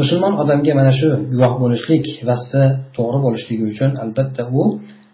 Musulmon 0.00 0.32
odamga 0.42 0.72
mana 0.80 0.92
shu 1.00 1.08
guvoh 1.32 1.52
bo'lishlik 1.62 2.04
vasfi 2.28 2.62
to'g'ri 2.96 3.18
bo'lishligi 3.26 3.64
uchun 3.72 3.90
albatta 4.04 4.42
u 4.60 4.62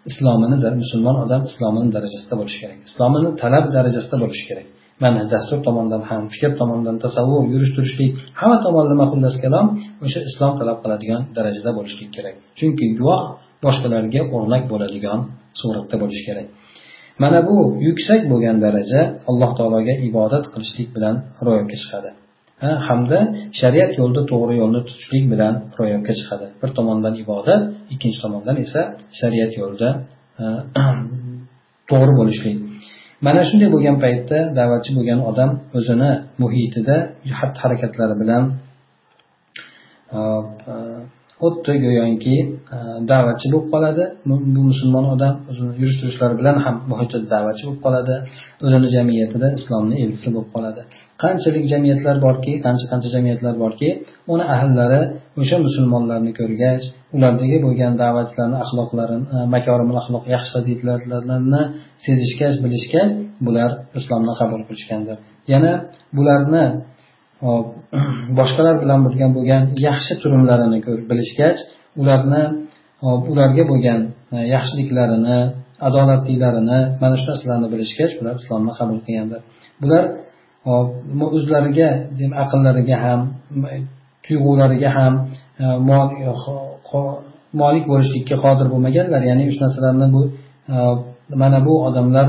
islomini 0.09 0.57
musulmon 0.83 1.15
odam 1.25 1.41
islomini 1.49 1.89
darajasida 1.95 2.35
bo'lishi 2.39 2.59
kerak. 2.63 2.79
Islomini 2.89 3.29
talab 3.41 3.65
darajasida 3.77 4.17
bo'lishi 4.23 4.45
kerak. 4.49 4.67
Mana 5.03 5.21
dastur 5.33 5.59
tomondan 5.67 6.01
ham 6.09 6.23
fikr 6.33 6.51
tomondan 6.61 6.97
tasavvur 7.05 7.43
yurish 7.53 7.71
turishlik 7.75 8.11
hamma 8.39 8.57
tomonlama 8.65 9.05
xullas 9.11 9.35
kalom 9.43 9.65
o'sha 10.05 10.19
islom 10.29 10.53
talab 10.59 10.77
qiladigan 10.83 11.21
darajada 11.37 11.71
bo'lishlik 11.77 12.09
kerak. 12.15 12.35
Chunki 12.59 12.85
guvoh 12.99 13.21
boshqalarga 13.65 14.21
o'rnak 14.35 14.63
bo'ladigan 14.71 15.19
suratda 15.59 15.95
bo'lishi 16.03 16.23
kerak. 16.29 16.47
Mana 17.23 17.39
bu 17.49 17.57
yuksak 17.87 18.21
bo'lgan 18.31 18.57
daraja 18.65 19.01
alloh 19.29 19.51
taologa 19.59 19.93
ibodat 20.09 20.45
qilishlik 20.53 20.89
bilan 20.95 21.15
ro'yobga 21.45 21.77
chiqadi. 21.83 22.09
Ha, 22.63 22.71
hamda 22.87 23.19
shariat 23.59 23.91
yo'lida 23.99 24.21
to'g'ri 24.31 24.53
yo'lni 24.61 24.81
tutishlik 24.89 25.25
bilan 25.33 25.53
ro'yobga 25.79 26.13
chiqadi. 26.19 26.45
Bir 26.61 26.69
tomondan 26.77 27.13
ibodat 27.23 27.61
ikkinchi 27.93 28.19
tomondan 28.25 28.55
esa 28.65 28.81
shariat 29.19 29.51
yo'lida 29.61 29.89
to'g'ri 31.91 32.13
bo'lishlik. 32.19 32.57
Mana 33.25 33.41
shunday 33.49 33.69
bo'lgan 33.75 33.95
paytda 34.03 34.37
da'vatchi 34.59 34.91
bo'lgan 34.97 35.19
odam 35.29 35.51
o'zini 35.77 36.11
muhitida 36.41 36.95
xatti 37.39 37.57
harakatlari 37.63 38.15
bilan 38.21 38.43
xuddi 41.41 41.73
go'yoki 41.85 42.35
da'vatchi 43.11 43.47
bo'lib 43.53 43.67
qoladi. 43.73 44.03
Bu 44.27 44.61
musulmon 44.69 45.05
odam 45.15 45.33
o'zini 45.49 45.71
yurish 45.81 45.97
turishlari 46.01 46.35
bilan 46.39 46.55
ham 46.65 46.75
muhitida 46.91 47.25
da'vatchi 47.35 47.63
bo'lib 47.67 47.81
qoladi. 47.85 48.15
O'zini 48.65 48.87
jamiyatida 48.95 49.47
islomni 49.59 49.95
elchisi 50.03 50.29
bo'lib 50.35 50.49
qoladi. 50.55 50.81
Qanchalik 51.23 51.65
jamiyatlar 51.73 52.15
borki 52.25 52.53
qancha 52.65 52.85
qancha 52.91 53.09
jamiyatlar 53.15 53.55
borki 53.63 53.89
uni 54.33 54.45
ahllari 54.55 55.01
o'sha 55.41 55.57
musulmonlarni 55.65 56.31
ko'rgach 56.39 56.83
ulardagi 57.15 57.57
bo'lgan 57.65 57.93
da'vatchilarni 58.03 58.57
axloqlarini 58.63 59.25
e, 59.35 59.37
makorim 59.55 59.89
axloq 60.01 60.23
yaxshi 60.35 60.51
fazilatlarini 60.55 61.61
sezishgach 62.05 62.55
bilishgach 62.63 63.11
bular 63.45 63.71
islomni 63.99 64.33
qabul 64.39 64.61
qilishgandir. 64.67 65.17
Yana 65.53 65.73
bularni 66.17 66.65
hop 67.45 67.67
boshqalar 68.39 68.75
bilan 68.83 68.99
bo'lgan 69.05 69.31
bo'lgan 69.37 69.63
yaxshi 69.87 70.13
turumlarini 70.21 70.79
ko'rib 70.85 71.05
bilishgach 71.11 71.59
ularni 72.01 72.43
ularga 73.31 73.63
bo'lgan 73.71 73.99
e, 74.35 74.37
yaxshiliklarini 74.55 75.39
adolatlilarini 75.87 76.79
mana 77.01 77.15
shu 77.19 77.25
narsalarni 77.31 77.67
bilishgach 77.73 78.13
ular 78.21 78.33
islomni 78.41 78.71
qabul 78.79 78.97
qilgandir. 79.05 79.41
Bular 79.83 80.03
o'zlariga 80.65 81.89
aqllariga 82.43 82.97
ham 83.05 83.21
tuyg'ulariga 84.25 84.89
ham 84.97 85.13
e, 85.63 85.65
e, 85.65 87.01
molik 87.61 87.85
bo'lishlikka 87.91 88.35
qodir 88.45 88.67
bo'lmaganlar. 88.73 89.21
Ya'ni 89.29 89.43
uch 89.51 89.57
narsalarni 89.63 90.07
bu 90.15 90.21
e, 90.73 90.77
mana 91.41 91.59
bu 91.67 91.73
odamlar 91.87 92.27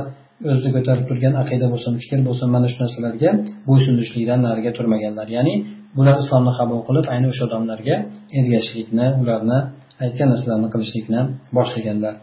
o'zida 0.51 0.71
ko'tarib 0.77 1.05
turgan 1.11 1.35
aqida 1.43 1.67
bo'lsin 1.73 1.93
fikr 2.03 2.19
bo'lsin 2.29 2.49
mana 2.55 2.67
shu 2.73 2.79
narsalarga 2.85 3.31
bo'ysunishlikdan 3.69 4.41
nariga 4.47 4.71
turmaganlar. 4.79 5.27
Ya'ni 5.37 5.55
bular 5.97 6.15
islomni 6.23 6.53
qabul 6.59 6.81
qilib 6.89 7.07
ayni 7.15 7.27
o'sha 7.33 7.43
odamlarga 7.49 7.97
ergashishlikni 8.39 9.07
ularni 9.23 9.59
aytgan 10.05 10.29
narsalarni 10.33 10.69
qilishlikni 10.75 11.21
boshlaganlar. 11.57 12.15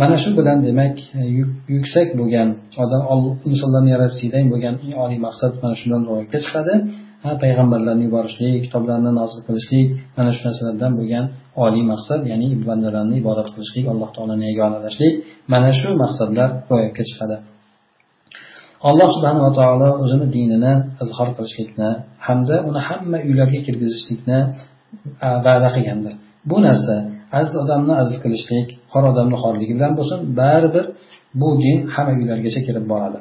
Mana 0.00 0.16
shu 0.22 0.30
bilan 0.38 0.58
demak 0.66 0.96
e, 1.18 1.20
yuksak 1.74 2.08
bo'lgan 2.20 2.48
odam 2.82 3.02
insonlarni 3.50 3.90
yaratishlikdan 3.94 4.44
bo'lgan 4.52 4.74
eng 4.84 4.94
oliy 5.04 5.20
maqsad 5.26 5.52
mana 5.62 5.74
shundan 5.80 6.02
ro'yobga 6.08 6.38
chiqadi. 6.44 6.74
Payg'ambarlarni 7.42 8.04
yuborishlik 8.08 8.54
kitoblarni 8.66 9.10
nozil 9.20 9.40
qilishlik 9.48 9.86
mana 10.16 10.30
shu 10.36 10.42
narsalardan 10.48 10.92
bo'lgan 10.98 11.24
oliy 11.64 11.84
maqsad 11.92 12.20
ya'ni 12.30 12.48
bandalarni 12.68 13.16
ibodat 13.22 13.48
qilishlik 13.54 13.84
alloh 13.92 14.08
taoloni 14.16 14.44
yagonalashlik 14.50 15.14
mana 15.52 15.70
shu 15.80 15.88
maqsadlar 16.02 16.48
ro'yobga 16.70 17.02
chiqadi. 17.10 17.36
Alloh 18.88 19.08
subhanava 19.16 19.50
taolo 19.60 19.88
o'zini 20.04 20.26
dinini 20.36 20.72
izhor 21.04 21.28
qilishlikni 21.36 21.90
hamda 22.26 22.56
uni 22.68 22.80
hamma 22.88 23.18
uylarga 23.28 23.58
kirgizishlikni 23.66 24.38
va'da 25.46 25.68
qilgandir. 25.76 26.14
Bu 26.50 26.56
narsa 26.66 26.94
aziz 27.38 27.54
odamni 27.62 27.92
aziz 28.02 28.16
qilishlik 28.24 28.68
xor 28.92 29.04
odamni 29.12 29.36
xorligi 29.42 29.72
bilan 29.78 29.92
bo'lsin 29.98 30.18
baribir 30.40 30.84
bu 31.40 31.48
din 31.62 31.78
hamma 31.94 32.12
uylargacha 32.20 32.60
kirib 32.66 32.84
boradi. 32.92 33.18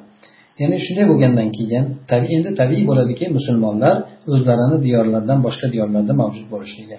Ya'ni 0.62 0.78
shunday 0.86 1.06
bo'lgandan 1.12 1.50
keyin 1.58 1.86
tabiiy 2.12 2.36
endi 2.39 2.50
tabiiy 2.62 2.84
bo'ladiki 2.89 3.26
musulmonlar 3.38 3.95
o'zlarini 4.34 4.78
diyorlaridan 4.86 5.39
boshqa 5.45 5.67
diyorlarda 5.74 6.13
mavjud 6.21 6.47
bo'lishligi. 6.54 6.97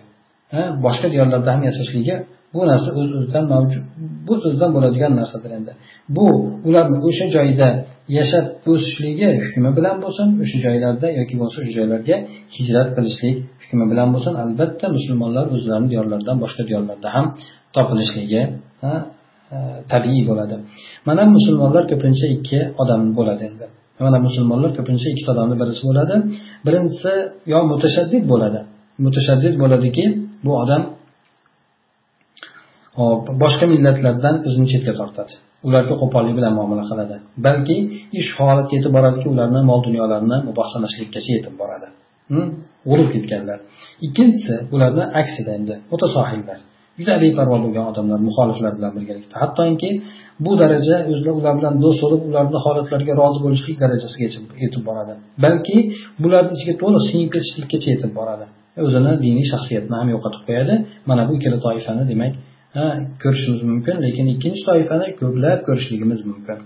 Boshqa 0.85 1.07
diyorlarda 1.15 1.49
ham 1.55 1.63
yashashligi 1.69 2.15
bu 2.55 2.61
narsa 2.71 2.89
o'z 3.01 3.09
o'zidan 3.19 3.45
mavjud 3.53 3.85
bu 4.27 4.33
o'zidan 4.47 4.71
bo'ladigan 4.77 5.13
narsadir 5.21 5.51
endi. 5.59 5.73
Bu 6.17 6.27
ularni 6.69 6.99
o'sha 7.09 7.27
joyda 7.37 7.69
yashab 8.19 8.47
o'sishligi 8.73 9.29
hukmi 9.45 9.71
bilan 9.79 9.97
bo'lsin 10.05 10.27
o'sha 10.43 10.59
joylarda 10.67 11.07
yoki 11.21 11.35
bo'lmasa 11.39 11.59
o'sha 11.63 11.73
joylarga 11.79 12.17
hijrat 12.57 12.89
qilishlik 12.97 13.37
hukmi 13.63 13.85
bilan 13.93 14.09
bo'lsin 14.15 14.35
albatta 14.45 14.87
musulmonlar 14.97 15.45
o'zlarini 15.55 15.89
diyorlaridan 15.93 16.37
boshqa 16.45 16.63
diyorlarda 16.71 17.09
ham 17.17 17.27
topilishligi 17.77 18.43
e, 18.89 18.91
tabiiy 19.93 20.23
bo'ladi. 20.31 20.57
Mana 21.09 21.23
musulmonlar 21.37 21.85
ko'pincha 21.93 22.27
ikki 22.37 22.59
odam 22.83 23.01
bo'ladi 23.19 23.43
endi. 23.51 23.67
Mana 24.07 24.19
musulmonlar 24.27 24.71
ko'pincha 24.79 25.07
ikkita 25.13 25.31
odamni 25.35 25.57
birisi 25.63 25.83
bo'ladi 25.89 26.15
birinchisi 26.67 27.13
yo 27.53 27.59
mutashaddid 27.73 28.25
bo'ladi. 28.33 28.61
Mutashaddid 29.05 29.55
bo'ladiki 29.63 30.05
bu 30.45 30.53
odam 30.63 30.83
hop 33.01 33.23
boshqa 33.43 33.67
millatlardan 33.73 34.35
o'zini 34.49 34.67
chetga 34.73 34.93
tortadi. 35.01 35.33
Ularga 35.67 35.95
qo'pollik 36.03 36.35
bilan 36.39 36.53
muomala 36.59 36.85
qiladi. 36.91 37.17
Balki 37.47 37.77
ish 38.21 38.31
holatga 38.39 38.73
yetib 38.79 38.93
boradiki 38.97 39.27
ularni 39.35 39.61
mol 39.71 39.81
dunyolarini 39.87 40.39
muboh 40.49 40.67
sanashlikkacha 40.75 41.31
yetib 41.37 41.55
boradi. 41.61 41.89
Hm? 42.33 42.49
G'urib 42.89 43.09
ketganlar. 43.15 43.59
Ikkinchisi 44.07 44.55
ularni 44.75 45.05
aksida 45.21 45.51
endi 45.59 45.75
mutasohillar 45.93 46.59
juda 46.99 47.15
beparvo 47.25 47.57
bo'lgan 47.65 47.85
odamlar 47.91 48.19
muxoliflar 48.29 48.73
bilan 48.79 48.93
birgalikda. 48.97 49.35
Hattoki 49.43 49.91
bu 50.45 50.53
daraja 50.63 50.97
o'zlar 51.11 51.33
ular 51.41 51.55
bilan 51.59 51.75
do'st 51.85 52.01
bo'lib 52.05 52.23
ularni 52.31 52.59
holatlariga 52.65 53.15
rozi 53.23 53.39
bo'lishlik 53.45 53.77
darajasigacha 53.83 54.41
yetib 54.65 54.83
boradi. 54.89 55.13
Balki 55.45 55.77
bularni 56.23 56.53
ichiga 56.57 56.75
to'liq 56.83 57.03
singib 57.11 57.31
ketishlikkacha 57.35 57.89
yetib 57.95 58.13
boradi. 58.19 58.47
O'zini 58.85 59.13
diniy 59.25 59.47
shaxsiyatini 59.53 59.97
ham 60.01 60.09
yo'qotib 60.15 60.43
qo'yadi. 60.49 60.75
Mana 61.11 61.23
bu 61.29 61.33
ikkala 61.39 61.59
toifani 61.67 62.05
demak 62.13 62.35
ko'rishimiz 63.23 63.61
mumkin 63.71 63.97
lekin 64.05 64.27
ikkinchi 64.35 64.63
toifani 64.69 65.07
ko'plab 65.21 65.59
ko'rishligimiz 65.67 66.21
mumkin. 66.31 66.59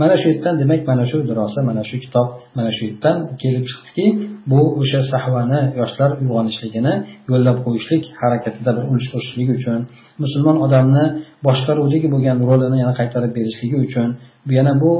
Mana 0.00 0.14
shu 0.20 0.26
yerdan 0.32 0.54
demak 0.62 0.80
mana 0.90 1.04
shu 1.10 1.16
durosa 1.28 1.60
mana 1.70 1.82
shu 1.88 1.96
kitob 2.04 2.28
mana 2.56 2.70
shu 2.76 2.82
yerdan 2.88 3.16
kelib 3.42 3.64
chiqdiki 3.70 4.06
bu 4.50 4.60
o'sha 4.80 5.00
sahvani 5.12 5.60
yoshlar 5.80 6.10
uyg'onishligini 6.22 6.94
yo'llab 7.30 7.58
qo'yishlik 7.66 8.04
harakatida 8.20 8.70
bir 8.76 8.84
ulush 8.90 9.08
qo'shishligi 9.12 9.52
uchun 9.60 9.80
musulmon 10.22 10.56
odamni 10.66 11.04
boshqaruvdagi 11.46 12.08
bo'lgan 12.14 12.36
rolini 12.50 12.76
yana 12.82 12.94
qaytarib 13.00 13.32
berishligi 13.38 13.76
uchun 13.86 14.08
bu 14.46 14.52
yana 14.58 14.72
bu 14.82 14.92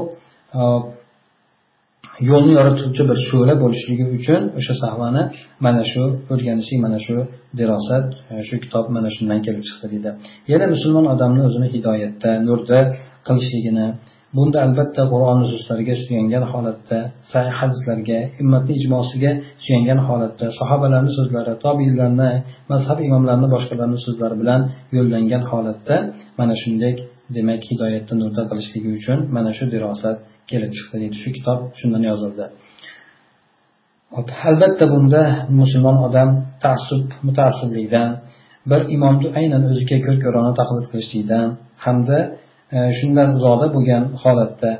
yo'lni 2.29 2.53
yorituvchi 2.59 3.03
bir 3.09 3.17
sho'la 3.29 3.53
bo'lishligi 3.63 4.05
uchun 4.17 4.41
o'sha 4.59 4.73
sahvani 4.83 5.23
mana 5.65 5.83
shu 5.91 6.03
o'rganishlik 6.33 6.79
mana 6.85 6.99
shu 7.05 7.15
dirosat 7.59 8.07
e, 8.31 8.35
shu 8.47 8.55
kitob 8.63 8.85
mana 8.95 9.09
shundan 9.15 9.39
kelib 9.45 9.63
chiqdi 9.69 9.87
deydi 9.93 10.11
yana 10.51 10.65
musulmon 10.73 11.05
odamni 11.13 11.41
o'zini 11.47 11.67
hidoyatda 11.75 12.31
nurda 12.47 12.79
qilishligini 13.27 13.87
bunda 14.37 14.57
albatta 14.65 15.01
qur'on 15.13 15.37
nususlariga 15.43 15.95
suyangan 16.03 16.43
holatda 16.51 16.97
sahih 17.31 17.53
hadislarga 17.61 18.19
ummatni 18.43 18.73
ijmosiga 18.79 19.31
suyangan 19.63 19.99
holatda 20.07 20.45
sahobalarni 20.59 21.11
so'zlari 21.17 21.53
tobiylarni 21.65 22.31
mazhab 22.71 22.97
imomlarini 23.07 23.49
boshqalarni 23.55 23.99
so'zlari 24.05 24.35
bilan 24.41 24.61
yo'llangan 24.97 25.43
holatda 25.51 25.95
mana 26.39 26.53
shunday 26.63 26.93
demak 27.35 27.61
hidoyatda 27.69 28.13
nurda 28.21 28.43
qilishligi 28.49 28.89
uchun 28.97 29.17
mana 29.35 29.51
shu 29.57 29.65
dirosat 29.73 30.17
kelib 30.51 30.71
chiqdi 30.77 30.95
deydi. 31.01 31.15
Shu 31.23 31.29
kitob 31.37 31.59
shundan 31.79 32.03
yozildi. 32.11 32.45
Albatta 34.49 34.85
bunda 34.93 35.21
musulmon 35.61 35.97
odam 36.07 36.29
taassub 36.63 37.05
mutaassiblikdan 37.27 38.09
bir 38.71 38.81
imomni 38.95 39.27
aynan 39.39 39.63
o'ziga 39.71 39.97
ko'r 40.05 40.17
ko'rona 40.25 40.51
taqlid 40.59 40.85
qilishlikdan 40.91 41.47
hamda 41.85 42.17
e, 42.75 42.77
shundan 42.99 43.29
uzoqda 43.37 43.67
bo'lgan 43.75 44.03
holatda 44.23 44.71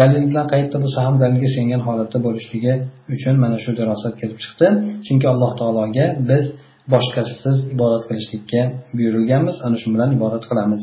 dalil 0.00 0.24
bilan 0.30 0.46
qayerda 0.52 0.76
bo'lsa 0.84 0.98
ham 1.06 1.14
dalilga 1.22 1.48
suyangan 1.54 1.82
holatda 1.88 2.18
bo'lishligi 2.26 2.74
uchun 3.14 3.34
mana 3.44 3.58
shu 3.64 3.70
darosat 3.80 4.14
kelib 4.20 4.38
chiqdi. 4.44 4.66
Chunki 5.06 5.26
alloh 5.32 5.50
taologa 5.60 6.06
biz 6.30 6.44
boshqasisiz 6.92 7.56
ibodat 7.74 8.02
qilishlikka 8.08 8.62
buyurilganmiz 8.96 9.56
ana 9.66 9.76
shu 9.82 9.88
bilan 9.94 10.10
ibodat 10.18 10.44
qilamiz. 10.50 10.82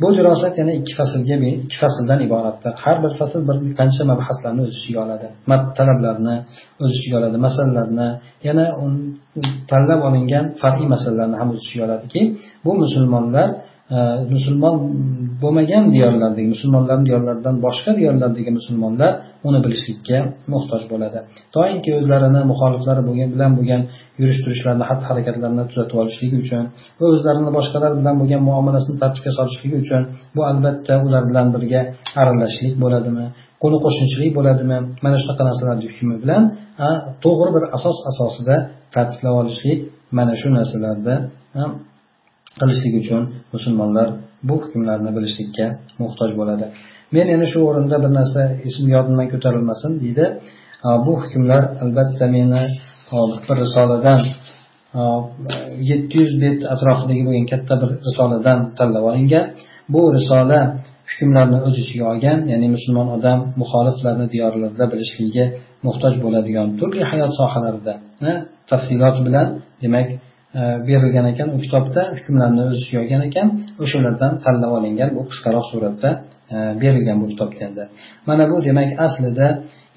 Bu 0.00 0.08
dirosat 0.16 0.54
yana 0.60 0.72
ikki 0.80 0.92
faslga 0.98 1.36
ikki 1.64 1.76
fasldan 1.82 2.20
iboratdir. 2.26 2.72
Har 2.84 2.96
bir 3.04 3.12
fasl 3.18 3.40
bir 3.48 3.56
qancha 3.80 4.02
mabhaslarni 4.12 4.60
o'z 4.66 4.72
ichiga 4.78 5.00
oladi. 5.06 5.26
Talablarni 5.78 6.34
o'z 6.84 6.92
ichiga 6.98 7.16
oladi 7.20 7.36
masalalarni 7.46 8.08
yana 8.46 8.64
tanlab 9.70 10.00
olingan 10.08 10.44
far'iy 10.62 10.88
masalalarni 10.94 11.36
ham 11.40 11.48
o'z 11.54 11.60
ichiga 11.64 11.84
oladiki. 11.88 12.20
Bu 12.64 12.72
musulmonlar 12.82 13.48
e, 13.96 13.98
musulmon 14.34 14.74
bo'lmagan 15.42 15.84
diyorlardagi 15.94 16.48
musulmonlarni 16.54 17.04
diyorlaridan 17.08 17.56
boshqa 17.66 17.90
diyorlardagi 18.00 18.50
musulmonlar 18.58 19.12
uni 19.48 19.58
bilishlikka 19.64 20.18
muhtoj 20.52 20.82
bo'ladi. 20.92 21.18
Toinki 21.56 21.90
o'zlarini 21.98 22.40
muxoliflari 22.50 23.02
bo'lgan 23.08 23.28
bilan 23.34 23.52
bo'lgan 23.58 23.82
yurish 24.20 24.40
turishlarini 24.44 24.84
xatti 24.90 25.04
harakatlarini 25.10 25.64
tuzatib 25.70 25.96
olishligi 26.02 26.36
uchun 26.44 26.64
va 27.00 27.04
o'zlarini 27.14 27.50
boshqalar 27.58 27.92
bilan 28.00 28.14
bo'lgan 28.20 28.40
muomalasini 28.48 28.96
tartibga 29.02 29.30
solishligi 29.38 29.76
uchun 29.84 30.02
bu 30.36 30.40
albatta 30.50 30.94
ular 31.06 31.22
bilan 31.30 31.46
birga 31.54 31.80
aralashishlik 32.20 32.74
bo'ladimi 32.84 33.26
qo'ni 33.62 33.78
qo'shnichilik 33.84 34.30
bo'ladimi 34.38 34.78
mana 35.04 35.16
shunaqa 35.22 35.42
narsalarni 35.48 35.86
hukmi 35.94 36.16
bilan 36.22 36.42
to'g'ri 37.24 37.50
bir 37.56 37.64
asos 37.76 37.98
asosida 38.10 38.56
tartiblab 38.94 39.34
olishlik 39.42 39.78
mana 40.18 40.34
shu 40.40 40.48
narsalarda 40.58 41.14
qilishlik 42.60 42.94
uchun 43.02 43.22
musulmonlar 43.54 44.08
bu 44.48 44.54
hukmlarni 44.62 45.10
bilishlikka 45.16 45.66
muhtoj 46.02 46.30
bo'ladi. 46.40 46.66
Men 47.14 47.26
yana 47.34 47.46
shu 47.52 47.58
o'rinda 47.68 47.96
bir 48.04 48.10
narsa 48.18 48.40
esim 48.68 48.86
yodimdan 48.94 49.28
ko'tarilmasin 49.32 49.92
deydi. 50.02 50.24
Bu 51.06 51.12
hukmlar 51.20 51.62
albatta 51.82 52.26
meni 52.36 52.62
bir 53.48 53.56
risoladan 53.64 54.20
yetti 55.90 56.16
yuz 56.24 56.34
bet 56.44 56.58
atrofidagi 56.74 57.22
bo'lgan 57.26 57.46
katta 57.52 57.74
bir 57.82 57.90
risoladan 58.06 58.58
tanlab 58.78 59.04
olingan. 59.10 59.44
Bu 59.94 60.00
risola 60.16 60.60
hukmlarni 61.10 61.58
o'z 61.66 61.76
ichiga 61.82 62.04
olgan 62.12 62.38
ya'ni 62.52 62.68
musulmon 62.76 63.08
odam 63.16 63.38
muxoliflarni 63.60 64.26
diyorlarida 64.34 64.84
bilishligiga 64.92 65.46
muhtoj 65.86 66.14
bo'ladigan 66.24 66.68
turli 66.80 67.02
hayot 67.10 67.32
sohalarida 67.40 67.94
tafsilot 68.70 69.16
bilan 69.26 69.46
demak 69.82 70.08
Э, 70.56 70.62
berilgan 70.88 71.26
ekan 71.32 71.48
u 71.56 71.58
kitobda 71.64 72.02
hukmlarni 72.16 72.62
o'z 72.68 72.78
ichiga 72.82 72.98
olgan 73.02 73.22
ekan. 73.28 73.48
O'shalardan 73.84 74.32
tanlab 74.44 74.72
olingan 74.78 75.10
bu 75.16 75.22
qisqaroq 75.30 75.66
suratda 75.72 76.10
e, 76.54 76.56
berilgan 76.82 77.18
bu 77.22 77.26
kitobda 77.32 77.60
endi 77.68 77.84
mana 78.28 78.44
bu 78.50 78.56
demak 78.68 78.90
aslida 79.06 79.46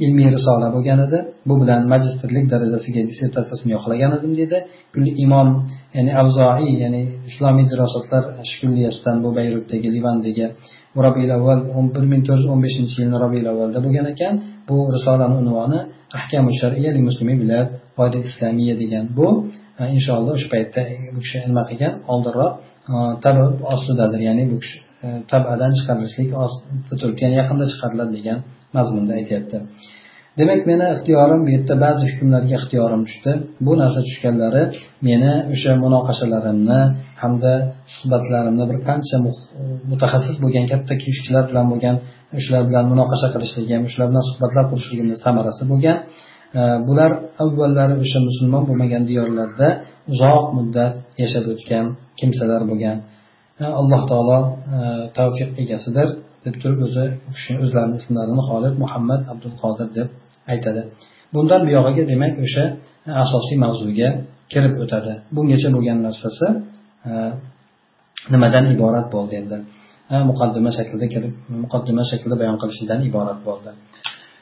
ilmiy 0.03 0.27
risola 0.35 0.67
bo'lgan 0.75 0.99
edi. 1.05 1.19
Bu 1.47 1.53
bilan 1.61 1.81
magistrlik 1.93 2.45
darajasiga 2.53 3.01
dissertatsiyasini 3.09 3.71
yoqlagan 3.77 4.11
edim 4.17 4.31
deydi. 4.39 4.57
Imom 5.25 5.47
ya'ni 5.97 6.11
avzoiy 6.21 6.73
ya'ni 6.83 7.01
islomiy 7.29 7.65
dirosatlar 7.71 8.23
kulliyasidan 8.61 9.17
bu 9.23 9.29
bayrutdagi 9.37 9.89
livandagi 9.95 10.45
robiul 11.05 11.31
avval 11.37 11.59
bir 11.95 12.05
ming 12.11 12.21
to'rt 12.27 12.41
yuz 12.41 12.49
o'n 12.53 12.61
beshinchi 12.65 12.95
yilni 13.01 13.17
robiul 13.23 13.47
avvalda 13.51 13.79
bo'lgan 13.85 14.05
ekan. 14.13 14.33
Bu 14.69 14.77
risolani 14.95 15.35
unvoni 15.41 15.79
ahkamu 16.17 16.51
shar'iya 16.59 16.91
muslimin 17.09 17.37
bilad 17.43 17.67
islamiya 18.31 18.75
degan 18.81 19.05
bu 19.17 19.27
inshaalloh 19.95 20.33
o'sha 20.37 20.47
paytda 20.53 20.81
bu 21.15 21.19
kishi 21.25 21.37
nima 21.49 21.63
qilgan? 21.69 21.93
Oldinroq 22.13 22.53
tab 23.23 23.37
ostidadir 23.73 24.21
ya'ni 24.27 24.43
bu 24.51 24.57
kishi 24.63 24.77
e, 25.05 25.07
tabadan 25.31 25.71
chiqarilishlik 25.77 26.29
ostida 26.43 26.95
turibdi 27.01 27.21
ya'ni 27.25 27.35
yaqinda 27.41 27.65
chiqariladi 27.71 28.11
degan 28.17 28.37
mazmunda 28.77 29.13
aytyapti. 29.19 29.57
Demak 30.39 30.61
meni 30.69 30.85
ixtiyorim 30.95 31.41
bu 31.45 31.49
yerda 31.55 31.75
ba'zi 31.85 32.03
hukmlarga 32.11 32.55
ixtiyorim 32.59 33.01
tushdi. 33.07 33.31
Bu 33.65 33.73
narsa 33.81 33.99
tushganlari 34.07 34.63
meni 35.07 35.33
o'sha 35.53 35.71
munoqashalarimni 35.83 36.79
hamda 37.21 37.53
suhbatlarimni 37.95 38.63
bir 38.71 38.77
qancha 38.87 39.17
mutaxassis 39.91 40.37
bo'lgan 40.43 40.65
katta 40.71 40.93
kishilar 41.03 41.43
bilan 41.49 41.65
bo'lgan 41.71 41.95
shular 42.45 42.63
bilan 42.69 42.85
munoqasha 42.91 43.27
qilishligim 43.33 43.81
shular 43.91 44.07
bilan 44.11 44.23
suhbatlar 44.29 44.65
qurishligimni 44.71 45.15
samarasi 45.25 45.63
bo'lgan. 45.71 45.97
Э, 46.57 46.61
bular 46.87 47.11
avvallari 47.43 47.95
o'sha 48.03 48.19
musulmon 48.29 48.63
bo'lmagan 48.69 49.03
diyorlarda 49.09 49.67
uzoq 50.13 50.45
muddat 50.57 50.93
yashab 51.21 51.45
o'tgan 51.53 51.85
kimsalar 52.19 52.61
bo'lgan. 52.69 52.97
Э, 53.61 53.65
Alloh 53.79 54.01
taolo 54.11 54.39
э, 54.45 54.49
tavfiq 55.17 55.49
egasidir 55.63 56.07
deb 56.45 56.55
turib 56.61 56.79
o'zi 56.87 57.05
u 57.29 57.31
kishini 57.35 57.57
o'zlarini 57.65 57.95
ismlarini 58.01 58.43
xolid 58.49 58.75
muhammad 58.83 59.21
abdul 59.31 59.53
qodir 59.61 59.87
deb 59.97 60.07
aytadi. 60.51 60.81
Bundan 61.33 61.61
buyog'iga 61.67 62.03
demak 62.11 62.33
o'sha 62.45 62.63
e, 63.07 63.11
asosiy 63.23 63.57
mavzuga 63.65 64.09
kirib 64.53 64.73
o'tadi. 64.83 65.13
Bungacha 65.35 65.69
bo'lgan 65.75 65.99
narsasi 66.07 66.47
e, 67.09 67.11
nimadan 68.33 68.65
iborat 68.75 69.07
bo'ldi 69.15 69.33
endi? 69.41 69.57
E, 70.13 70.15
muqaddima 70.29 70.71
shaklida 70.77 71.07
kirib 71.13 71.33
muqaddima 71.63 72.03
shaklida 72.11 72.35
bayon 72.41 72.57
qilishidan 72.61 72.99
iborat 73.09 73.39
bo'ldi. 73.47 73.71